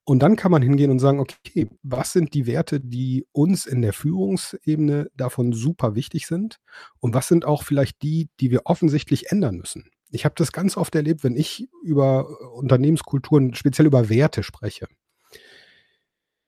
Und 0.07 0.23
dann 0.23 0.37
kann 0.37 0.51
man 0.51 0.61
hingehen 0.61 0.90
und 0.90 0.99
sagen, 0.99 1.19
okay, 1.19 1.69
was 1.83 2.12
sind 2.12 2.35
die 2.35 2.47
Werte, 2.47 2.79
die 2.79 3.27
uns 3.33 3.64
in 3.64 3.81
der 3.81 3.95
Führungsebene 3.95 5.11
davon 5.17 5.53
super 5.53 5.95
wichtig 5.95 6.27
sind? 6.27 6.61
Und 7.01 7.14
was 7.14 7.29
sind 7.29 7.47
auch 7.47 7.62
vielleicht 7.62 8.03
die, 8.03 8.29
die 8.38 8.51
wir 8.51 8.62
offensichtlich 8.67 9.33
ändern 9.33 9.57
müssen? 9.57 9.88
Ich 10.11 10.27
habe 10.27 10.35
das 10.37 10.53
ganz 10.53 10.77
oft 10.77 10.95
erlebt, 10.95 11.25
wenn 11.25 11.37
ich 11.37 11.69
über 11.83 12.29
äh, 12.29 12.45
Unternehmenskulturen, 12.59 13.55
speziell 13.55 13.87
über 13.87 14.11
Werte 14.11 14.43
spreche. 14.43 14.87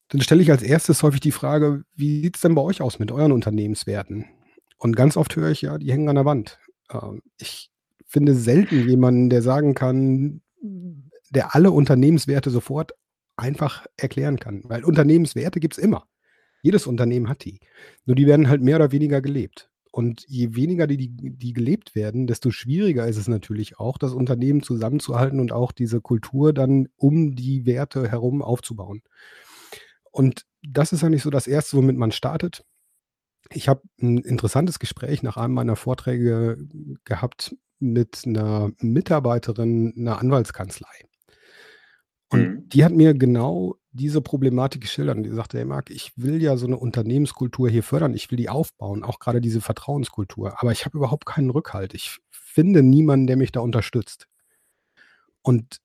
Dann 0.08 0.20
stelle 0.20 0.42
ich 0.42 0.50
als 0.50 0.62
erstes 0.62 1.02
häufig 1.02 1.20
die 1.20 1.32
Frage, 1.32 1.82
wie 1.94 2.22
sieht 2.22 2.36
es 2.36 2.42
denn 2.42 2.54
bei 2.54 2.62
euch 2.62 2.82
aus 2.82 2.98
mit 2.98 3.10
euren 3.10 3.32
Unternehmenswerten? 3.32 4.26
Und 4.78 4.94
ganz 4.94 5.16
oft 5.16 5.34
höre 5.34 5.50
ich 5.50 5.62
ja, 5.62 5.78
die 5.78 5.90
hängen 5.90 6.08
an 6.10 6.16
der 6.16 6.26
Wand. 6.26 6.58
Ähm, 6.92 7.22
ich 7.38 7.70
finde 8.06 8.34
selten 8.34 8.86
jemanden, 8.86 9.30
der 9.30 9.42
sagen 9.42 9.74
kann, 9.74 10.42
der 11.30 11.54
alle 11.54 11.70
Unternehmenswerte 11.70 12.50
sofort 12.50 12.92
einfach 13.36 13.86
erklären 13.96 14.38
kann. 14.38 14.62
Weil 14.64 14.84
Unternehmenswerte 14.84 15.60
gibt 15.60 15.76
es 15.76 15.82
immer. 15.82 16.06
Jedes 16.62 16.86
Unternehmen 16.86 17.28
hat 17.28 17.44
die. 17.44 17.60
Nur 18.04 18.16
die 18.16 18.26
werden 18.26 18.48
halt 18.48 18.62
mehr 18.62 18.76
oder 18.76 18.92
weniger 18.92 19.20
gelebt. 19.20 19.70
Und 19.92 20.24
je 20.28 20.54
weniger 20.54 20.86
die, 20.86 21.08
die 21.08 21.52
gelebt 21.54 21.94
werden, 21.94 22.26
desto 22.26 22.50
schwieriger 22.50 23.08
ist 23.08 23.16
es 23.16 23.28
natürlich 23.28 23.78
auch, 23.78 23.96
das 23.96 24.12
Unternehmen 24.12 24.62
zusammenzuhalten 24.62 25.40
und 25.40 25.52
auch 25.52 25.72
diese 25.72 26.02
Kultur 26.02 26.52
dann 26.52 26.88
um 26.96 27.34
die 27.34 27.64
Werte 27.64 28.10
herum 28.10 28.42
aufzubauen. 28.42 29.02
Und 30.10 30.44
das 30.62 30.92
ist 30.92 31.02
eigentlich 31.02 31.22
so 31.22 31.30
das 31.30 31.46
Erste, 31.46 31.76
womit 31.76 31.96
man 31.96 32.12
startet. 32.12 32.64
Ich 33.50 33.68
habe 33.68 33.82
ein 34.02 34.18
interessantes 34.18 34.78
Gespräch 34.78 35.22
nach 35.22 35.36
einem 35.36 35.54
meiner 35.54 35.76
Vorträge 35.76 36.58
gehabt 37.04 37.56
mit 37.78 38.24
einer 38.26 38.72
Mitarbeiterin 38.80 39.94
einer 39.96 40.18
Anwaltskanzlei. 40.18 41.06
Und 42.28 42.40
mhm. 42.40 42.68
die 42.68 42.84
hat 42.84 42.92
mir 42.92 43.14
genau 43.14 43.76
diese 43.92 44.20
Problematik 44.20 44.82
geschildert. 44.82 45.16
Und 45.16 45.22
die 45.22 45.30
sagte, 45.30 45.58
hey 45.58 45.64
Marc, 45.64 45.90
ich 45.90 46.12
will 46.16 46.42
ja 46.42 46.56
so 46.56 46.66
eine 46.66 46.76
Unternehmenskultur 46.76 47.68
hier 47.68 47.82
fördern, 47.82 48.14
ich 48.14 48.30
will 48.30 48.36
die 48.36 48.48
aufbauen, 48.48 49.04
auch 49.04 49.18
gerade 49.18 49.40
diese 49.40 49.60
Vertrauenskultur. 49.60 50.60
Aber 50.60 50.72
ich 50.72 50.84
habe 50.84 50.98
überhaupt 50.98 51.26
keinen 51.26 51.50
Rückhalt. 51.50 51.94
Ich 51.94 52.18
finde 52.30 52.82
niemanden, 52.82 53.26
der 53.26 53.36
mich 53.36 53.52
da 53.52 53.60
unterstützt. 53.60 54.28
Und 55.42 55.80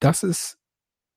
das 0.00 0.22
ist 0.22 0.58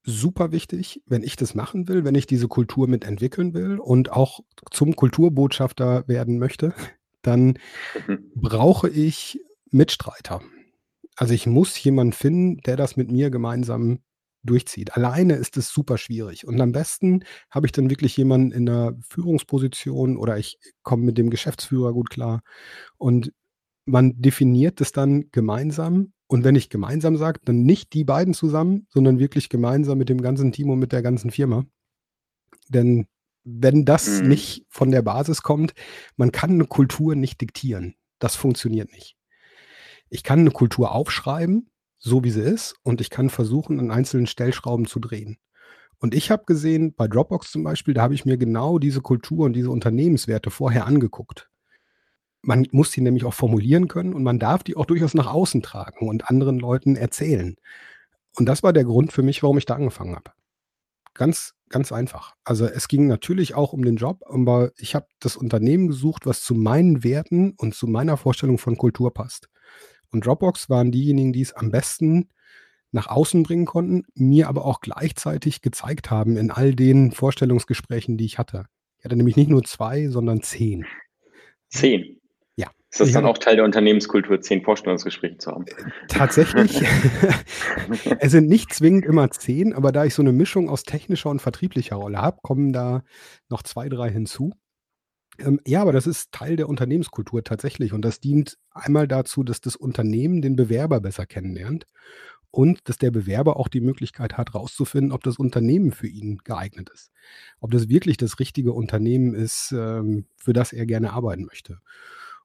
super 0.04 0.52
wichtig, 0.52 1.02
wenn 1.06 1.24
ich 1.24 1.36
das 1.36 1.56
machen 1.56 1.88
will, 1.88 2.06
wenn 2.06 2.16
ich 2.16 2.28
diese 2.28 2.48
Kultur 2.48 2.88
mitentwickeln 2.88 3.54
will 3.54 3.80
und 3.80 4.12
auch 4.12 4.40
zum 4.72 4.96
Kulturbotschafter 4.96 6.08
werden 6.08 6.40
möchte, 6.40 6.74
dann 7.22 7.58
mhm. 8.08 8.32
brauche 8.36 8.90
ich 8.90 9.42
Mitstreiter. 9.72 10.42
Also 11.16 11.34
ich 11.34 11.48
muss 11.48 11.82
jemanden 11.84 12.14
finden, 12.14 12.62
der 12.62 12.78
das 12.78 12.96
mit 12.96 13.12
mir 13.12 13.30
gemeinsam 13.30 14.00
durchzieht. 14.44 14.96
Alleine 14.96 15.36
ist 15.36 15.58
es 15.58 15.70
super 15.70 15.98
schwierig. 15.98 16.48
Und 16.48 16.60
am 16.62 16.72
besten 16.72 17.24
habe 17.50 17.68
ich 17.68 17.72
dann 17.72 17.90
wirklich 17.90 18.16
jemanden 18.18 18.52
in 18.52 18.70
einer 18.70 18.96
Führungsposition 19.08 20.18
oder 20.18 20.38
ich 20.38 20.58
komme 20.84 21.04
mit 21.04 21.18
dem 21.18 21.30
Geschäftsführer 21.30 21.94
gut 21.94 22.10
klar. 22.10 22.42
Und 22.98 23.32
man 23.86 24.22
definiert 24.22 24.82
es 24.82 24.92
dann 24.92 25.30
gemeinsam. 25.32 26.14
Und 26.28 26.44
wenn 26.44 26.56
ich 26.56 26.70
gemeinsam 26.70 27.18
sage, 27.18 27.40
dann 27.44 27.64
nicht 27.64 27.94
die 27.94 28.04
beiden 28.04 28.34
zusammen, 28.34 28.88
sondern 28.90 29.20
wirklich 29.20 29.50
gemeinsam 29.50 29.98
mit 29.98 30.10
dem 30.10 30.22
ganzen 30.22 30.52
Team 30.52 30.70
und 30.70 30.80
mit 30.80 30.92
der 30.92 31.02
ganzen 31.02 31.32
Firma. 31.32 31.66
Denn 32.70 33.08
wenn 33.44 33.84
das 33.84 34.22
mhm. 34.22 34.28
nicht 34.28 34.66
von 34.70 34.92
der 34.92 35.02
Basis 35.02 35.42
kommt, 35.42 35.74
man 36.18 36.32
kann 36.32 36.52
eine 36.52 36.66
Kultur 36.66 37.16
nicht 37.16 37.42
diktieren. 37.42 37.96
Das 38.20 38.36
funktioniert 38.36 38.92
nicht. 38.92 39.16
Ich 40.10 40.24
kann 40.24 40.40
eine 40.40 40.52
Kultur 40.52 40.92
aufschreiben, 40.92 41.70
so 42.00 42.24
wie 42.24 42.32
sie 42.32 42.42
ist, 42.42 42.76
und 42.84 43.02
ich 43.02 43.10
kann 43.10 43.30
versuchen, 43.30 43.80
an 43.80 43.92
einzelnen 43.92 44.28
Stellschrauben 44.28 44.88
zu 44.88 45.00
drehen. 45.00 45.38
Und 46.00 46.16
ich 46.16 46.32
habe 46.32 46.46
gesehen, 46.46 46.94
bei 46.96 47.08
Dropbox 47.08 47.52
zum 47.52 47.64
Beispiel, 47.64 47.94
da 47.94 48.02
habe 48.02 48.14
ich 48.14 48.26
mir 48.26 48.38
genau 48.38 48.80
diese 48.80 49.02
Kultur 49.02 49.46
und 49.46 49.54
diese 49.54 49.70
Unternehmenswerte 49.70 50.50
vorher 50.50 50.88
angeguckt. 50.88 51.50
Man 52.42 52.66
muss 52.72 52.92
die 52.92 53.02
nämlich 53.02 53.26
auch 53.26 53.34
formulieren 53.34 53.90
können 53.90 54.14
und 54.14 54.24
man 54.24 54.40
darf 54.40 54.64
die 54.64 54.78
auch 54.78 54.86
durchaus 54.86 55.14
nach 55.14 55.28
außen 55.28 55.62
tragen 55.62 56.08
und 56.08 56.30
anderen 56.30 56.58
Leuten 56.58 56.96
erzählen. 56.96 57.58
Und 58.38 58.46
das 58.46 58.64
war 58.64 58.72
der 58.72 58.86
Grund 58.86 59.12
für 59.12 59.24
mich, 59.24 59.44
warum 59.44 59.58
ich 59.58 59.66
da 59.66 59.76
angefangen 59.76 60.16
habe. 60.16 60.32
Ganz, 61.14 61.54
ganz 61.68 61.92
einfach. 61.92 62.36
Also 62.46 62.66
es 62.66 62.88
ging 62.88 63.08
natürlich 63.08 63.56
auch 63.56 63.74
um 63.74 63.84
den 63.84 63.98
Job, 63.98 64.24
aber 64.30 64.72
ich 64.78 64.96
habe 64.96 65.08
das 65.20 65.36
Unternehmen 65.36 65.90
gesucht, 65.90 66.26
was 66.26 66.42
zu 66.42 66.56
meinen 66.56 67.04
Werten 67.04 67.56
und 67.58 67.76
zu 67.76 67.88
meiner 67.88 68.16
Vorstellung 68.16 68.58
von 68.58 68.78
Kultur 68.78 69.14
passt. 69.14 69.50
Und 70.12 70.26
Dropbox 70.26 70.70
waren 70.70 70.92
diejenigen, 70.92 71.34
die 71.34 71.42
es 71.42 71.54
am 71.54 71.72
besten 71.72 72.30
nach 72.92 73.08
außen 73.08 73.44
bringen 73.44 73.66
konnten, 73.66 74.06
mir 74.16 74.48
aber 74.48 74.66
auch 74.66 74.82
gleichzeitig 74.82 75.62
gezeigt 75.62 76.10
haben 76.10 76.38
in 76.38 76.52
all 76.52 76.74
den 76.74 77.12
Vorstellungsgesprächen, 77.12 78.18
die 78.18 78.26
ich 78.26 78.38
hatte. 78.38 78.66
Ich 78.98 79.06
hatte 79.06 79.16
nämlich 79.16 79.36
nicht 79.36 79.50
nur 79.50 79.64
zwei, 79.64 80.08
sondern 80.08 80.42
zehn. 80.42 80.86
Zehn? 81.70 82.20
Ja. 82.56 82.70
Ist 82.92 83.00
das 83.00 83.12
dann 83.12 83.26
auch 83.26 83.38
Teil 83.38 83.58
der 83.58 83.66
Unternehmenskultur, 83.66 84.42
zehn 84.42 84.64
Vorstellungsgespräche 84.64 85.38
zu 85.38 85.52
haben? 85.52 85.66
Äh, 85.68 85.74
tatsächlich. 86.08 86.82
es 88.20 88.32
sind 88.32 88.50
nicht 88.50 88.74
zwingend 88.74 89.06
immer 89.06 89.30
zehn, 89.30 89.74
aber 89.74 89.92
da 89.92 90.06
ich 90.06 90.16
so 90.16 90.24
eine 90.24 90.34
Mischung 90.34 90.68
aus 90.68 90.84
technischer 90.84 91.30
und 91.30 91.42
vertrieblicher 91.42 91.96
Rolle 91.96 92.18
habe, 92.18 92.40
kommen 92.42 92.74
da 92.74 93.04
noch 93.50 93.62
zwei, 93.62 93.88
drei 93.88 94.10
hinzu. 94.10 94.54
Ähm, 95.40 95.60
ja, 95.66 95.82
aber 95.82 95.94
das 95.94 96.08
ist 96.08 96.32
Teil 96.32 96.56
der 96.56 96.70
Unternehmenskultur 96.70 97.44
tatsächlich. 97.44 97.94
Und 97.94 98.04
das 98.04 98.20
dient 98.20 98.58
einmal 98.72 99.08
dazu, 99.08 99.44
dass 99.44 99.62
das 99.62 99.76
Unternehmen 99.76 100.42
den 100.42 100.56
Bewerber 100.56 101.00
besser 101.02 101.26
kennenlernt 101.26 101.86
und 102.52 102.88
dass 102.90 102.98
der 102.98 103.12
Bewerber 103.12 103.58
auch 103.58 103.68
die 103.68 103.82
Möglichkeit 103.82 104.38
hat, 104.38 104.54
herauszufinden, 104.54 105.12
ob 105.12 105.24
das 105.24 105.38
Unternehmen 105.38 105.92
für 105.92 106.08
ihn 106.08 106.40
geeignet 106.44 106.90
ist. 106.94 107.12
Ob 107.60 107.72
das 107.72 107.90
wirklich 107.90 108.18
das 108.18 108.40
richtige 108.40 108.74
Unternehmen 108.74 109.36
ist, 109.36 109.72
ähm, 109.72 110.26
für 110.38 110.54
das 110.54 110.74
er 110.74 110.86
gerne 110.86 111.14
arbeiten 111.14 111.46
möchte. 111.46 111.80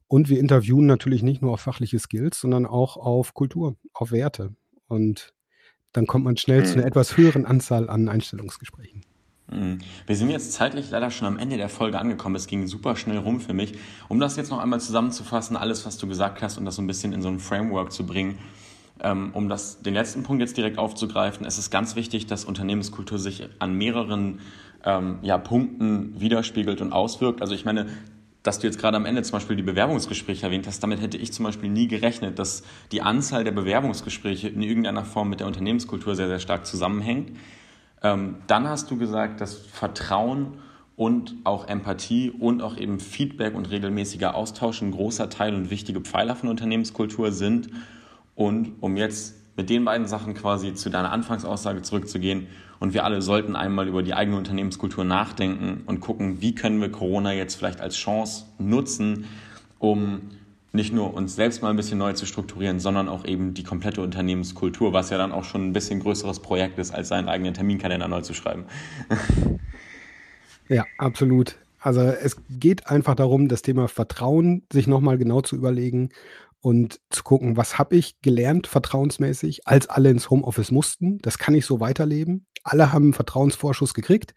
Und 0.07 0.28
wir 0.28 0.38
interviewen 0.38 0.87
natürlich 0.87 1.22
nicht 1.22 1.40
nur 1.40 1.52
auf 1.52 1.61
fachliche 1.61 1.98
Skills, 1.98 2.38
sondern 2.38 2.66
auch 2.66 2.96
auf 2.96 3.33
Kultur, 3.33 3.76
auf 3.94 4.12
Werte. 4.12 4.54
Und 4.87 5.33
dann 5.92 6.07
kommt 6.07 6.24
man 6.24 6.37
schnell 6.37 6.66
zu 6.66 6.74
einer 6.74 6.83
mhm. 6.83 6.88
etwas 6.88 7.16
höheren 7.16 7.46
Anzahl 7.46 7.88
an 7.88 8.09
Einstellungsgesprächen. 8.09 9.04
Mhm. 9.55 9.79
Wir 10.07 10.17
sind 10.17 10.31
jetzt 10.31 10.53
zeitlich 10.53 10.90
leider 10.90 11.11
schon 11.11 11.27
am 11.29 11.38
Ende 11.38 11.57
der 11.57 11.69
Folge 11.69 11.99
angekommen. 11.99 12.35
Es 12.35 12.47
ging 12.47 12.67
super 12.67 12.97
schnell 12.97 13.19
rum 13.19 13.40
für 13.40 13.55
mich. 13.55 13.75
Um 14.09 14.21
das 14.21 14.37
jetzt 14.37 14.51
noch 14.51 14.59
einmal 14.59 14.81
zusammenzufassen, 14.81 15.57
alles, 15.57 15.87
was 15.87 15.99
du 15.99 16.07
gesagt 16.07 16.43
hast 16.43 16.59
und 16.59 16.64
das 16.64 16.77
so 16.77 16.83
ein 16.83 16.87
bisschen 16.87 17.12
in 17.12 17.23
so 17.23 17.29
ein 17.29 17.38
Framework 17.38 17.93
zu 17.93 18.05
bringen, 18.05 18.38
ähm, 19.01 19.31
um 19.35 19.49
das, 19.49 19.81
den 19.83 19.95
letzten 19.95 20.23
Punkt 20.23 20.40
jetzt 20.40 20.57
direkt 20.57 20.79
aufzugreifen, 20.79 21.47
es 21.47 21.59
ist 21.59 21.71
ganz 21.71 21.97
wichtig, 21.97 22.27
dass 22.27 22.45
Unternehmenskultur 22.45 23.19
sich 23.19 23.49
an 23.59 23.75
mehreren 23.75 24.40
ähm, 24.85 25.19
ja, 25.23 25.38
Punkten 25.38 26.21
widerspiegelt 26.21 26.81
und 26.81 26.93
auswirkt. 26.93 27.40
Also 27.40 27.55
ich 27.55 27.64
meine, 27.64 27.87
dass 28.43 28.59
du 28.59 28.67
jetzt 28.67 28.79
gerade 28.79 28.97
am 28.97 29.07
Ende 29.07 29.23
zum 29.23 29.33
Beispiel 29.33 29.57
die 29.57 29.62
Bewerbungsgespräche 29.62 30.47
erwähnt 30.47 30.67
hast, 30.67 30.83
damit 30.83 31.01
hätte 31.01 31.17
ich 31.17 31.33
zum 31.33 31.45
Beispiel 31.47 31.71
nie 31.71 31.88
gerechnet, 31.88 32.38
dass 32.38 32.62
die 32.93 33.01
Anzahl 33.01 33.43
der 33.43 33.53
Bewerbungsgespräche 33.53 34.49
in 34.49 34.62
irgendeiner 34.62 35.05
Form 35.05 35.31
mit 35.31 35.40
der 35.40 35.47
Unternehmenskultur 35.47 36.14
sehr, 36.14 36.29
sehr 36.29 36.40
stark 36.40 36.67
zusammenhängt. 36.67 37.33
Ähm, 38.05 38.37
dann 38.47 38.69
hast 38.69 38.90
du 38.90 38.99
gesagt, 38.99 39.40
dass 39.40 39.55
Vertrauen 39.57 40.59
und 40.95 41.35
auch 41.43 41.67
Empathie 41.67 42.31
und 42.31 42.62
auch 42.62 42.77
eben 42.77 43.01
Feedback 43.01 43.55
und 43.55 43.71
regelmäßiger 43.71 44.35
Austausch 44.37 44.83
ein 44.83 44.93
großer 44.93 45.29
Teil 45.31 45.55
und 45.55 45.71
wichtige 45.71 46.01
Pfeiler 46.01 46.37
von 46.37 46.51
Unternehmenskultur 46.51 47.33
sind. 47.33 47.71
Und 48.37 48.75
um 48.81 48.97
jetzt 48.97 49.35
mit 49.57 49.71
den 49.71 49.85
beiden 49.85 50.07
Sachen 50.07 50.35
quasi 50.35 50.75
zu 50.75 50.90
deiner 50.90 51.11
Anfangsaussage 51.11 51.83
zurückzugehen, 51.83 52.47
und 52.81 52.93
wir 52.93 53.05
alle 53.05 53.23
sollten 53.23 53.57
einmal 53.57 53.88
über 53.88 54.03
die 54.03 54.12
eigene 54.12 54.37
Unternehmenskultur 54.37 55.05
nachdenken 55.05 55.85
und 55.87 56.01
gucken, 56.01 56.43
wie 56.43 56.55
können 56.55 56.83
wir 56.83 56.93
Corona 56.93 57.33
jetzt 57.33 57.55
vielleicht 57.55 57.81
als 57.81 57.97
Chance 57.97 58.45
nutzen, 58.59 59.25
um 59.79 60.21
nicht 60.74 60.92
nur 60.92 61.14
uns 61.14 61.37
selbst 61.37 61.62
mal 61.62 61.70
ein 61.70 61.76
bisschen 61.76 61.98
neu 61.98 62.12
zu 62.14 62.26
strukturieren, 62.26 62.80
sondern 62.80 63.08
auch 63.08 63.24
eben 63.24 63.54
die 63.54 63.62
komplette 63.62 64.02
Unternehmenskultur, 64.02 64.92
was 64.92 65.08
ja 65.10 65.18
dann 65.18 65.30
auch 65.32 65.44
schon 65.44 65.68
ein 65.68 65.72
bisschen 65.72 66.00
größeres 66.00 66.40
Projekt 66.40 66.78
ist, 66.78 66.92
als 66.92 67.08
seinen 67.08 67.28
eigenen 67.28 67.54
Terminkalender 67.54 68.08
neu 68.08 68.22
zu 68.22 68.34
schreiben. 68.34 68.64
Ja, 70.68 70.84
absolut. 70.98 71.56
Also 71.78 72.00
es 72.00 72.37
geht 72.48 72.88
einfach 72.88 73.14
darum, 73.14 73.48
das 73.48 73.62
Thema 73.62 73.87
Vertrauen 73.87 74.66
sich 74.72 74.87
nochmal 74.87 75.18
genau 75.18 75.42
zu 75.42 75.54
überlegen 75.54 76.08
und 76.60 76.98
zu 77.10 77.22
gucken, 77.22 77.58
was 77.58 77.78
habe 77.78 77.94
ich 77.94 78.20
gelernt 78.22 78.66
vertrauensmäßig, 78.66 79.68
als 79.68 79.88
alle 79.88 80.10
ins 80.10 80.30
Homeoffice 80.30 80.70
mussten. 80.70 81.18
Das 81.18 81.38
kann 81.38 81.54
ich 81.54 81.66
so 81.66 81.78
weiterleben. 81.78 82.46
Alle 82.62 82.92
haben 82.92 83.04
einen 83.04 83.12
Vertrauensvorschuss 83.12 83.92
gekriegt 83.92 84.34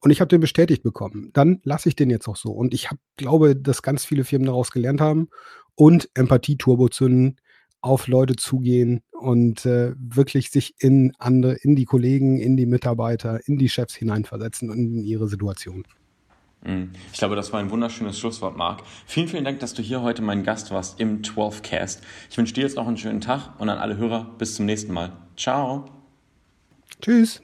und 0.00 0.10
ich 0.10 0.20
habe 0.20 0.28
den 0.28 0.40
bestätigt 0.40 0.82
bekommen. 0.82 1.30
Dann 1.32 1.60
lasse 1.64 1.88
ich 1.88 1.96
den 1.96 2.10
jetzt 2.10 2.28
auch 2.28 2.36
so. 2.36 2.52
Und 2.52 2.74
ich 2.74 2.90
hab, 2.90 2.98
glaube, 3.16 3.56
dass 3.56 3.80
ganz 3.82 4.04
viele 4.04 4.24
Firmen 4.24 4.46
daraus 4.46 4.70
gelernt 4.70 5.00
haben 5.00 5.28
und 5.74 6.08
Empathie-Turbo 6.14 6.88
zünden, 6.88 7.36
auf 7.80 8.08
Leute 8.08 8.36
zugehen 8.36 9.00
und 9.12 9.64
äh, 9.64 9.94
wirklich 9.96 10.50
sich 10.50 10.74
in 10.78 11.12
andere, 11.18 11.54
in 11.54 11.76
die 11.76 11.84
Kollegen, 11.84 12.38
in 12.38 12.56
die 12.56 12.66
Mitarbeiter, 12.66 13.40
in 13.46 13.58
die 13.58 13.68
Chefs 13.68 13.94
hineinversetzen 13.94 14.70
und 14.70 14.78
in 14.78 15.02
ihre 15.02 15.28
Situation. 15.28 15.84
Mhm. 16.64 16.90
Ich 17.12 17.18
glaube, 17.18 17.36
das 17.36 17.52
war 17.52 17.60
ein 17.60 17.70
wunderschönes 17.70 18.18
Schlusswort, 18.18 18.56
Marc. 18.56 18.82
Vielen, 19.06 19.28
vielen 19.28 19.44
Dank, 19.44 19.60
dass 19.60 19.74
du 19.74 19.82
hier 19.82 20.02
heute 20.02 20.22
mein 20.22 20.42
Gast 20.42 20.70
warst 20.70 21.00
im 21.00 21.22
12cast. 21.22 22.00
Ich 22.30 22.36
wünsche 22.36 22.54
dir 22.54 22.62
jetzt 22.62 22.76
noch 22.76 22.86
einen 22.86 22.98
schönen 22.98 23.20
Tag 23.20 23.58
und 23.58 23.68
an 23.68 23.78
alle 23.78 23.96
Hörer 23.96 24.34
bis 24.38 24.54
zum 24.56 24.66
nächsten 24.66 24.92
Mal. 24.92 25.12
Ciao. 25.36 25.86
Tschüss. 27.00 27.42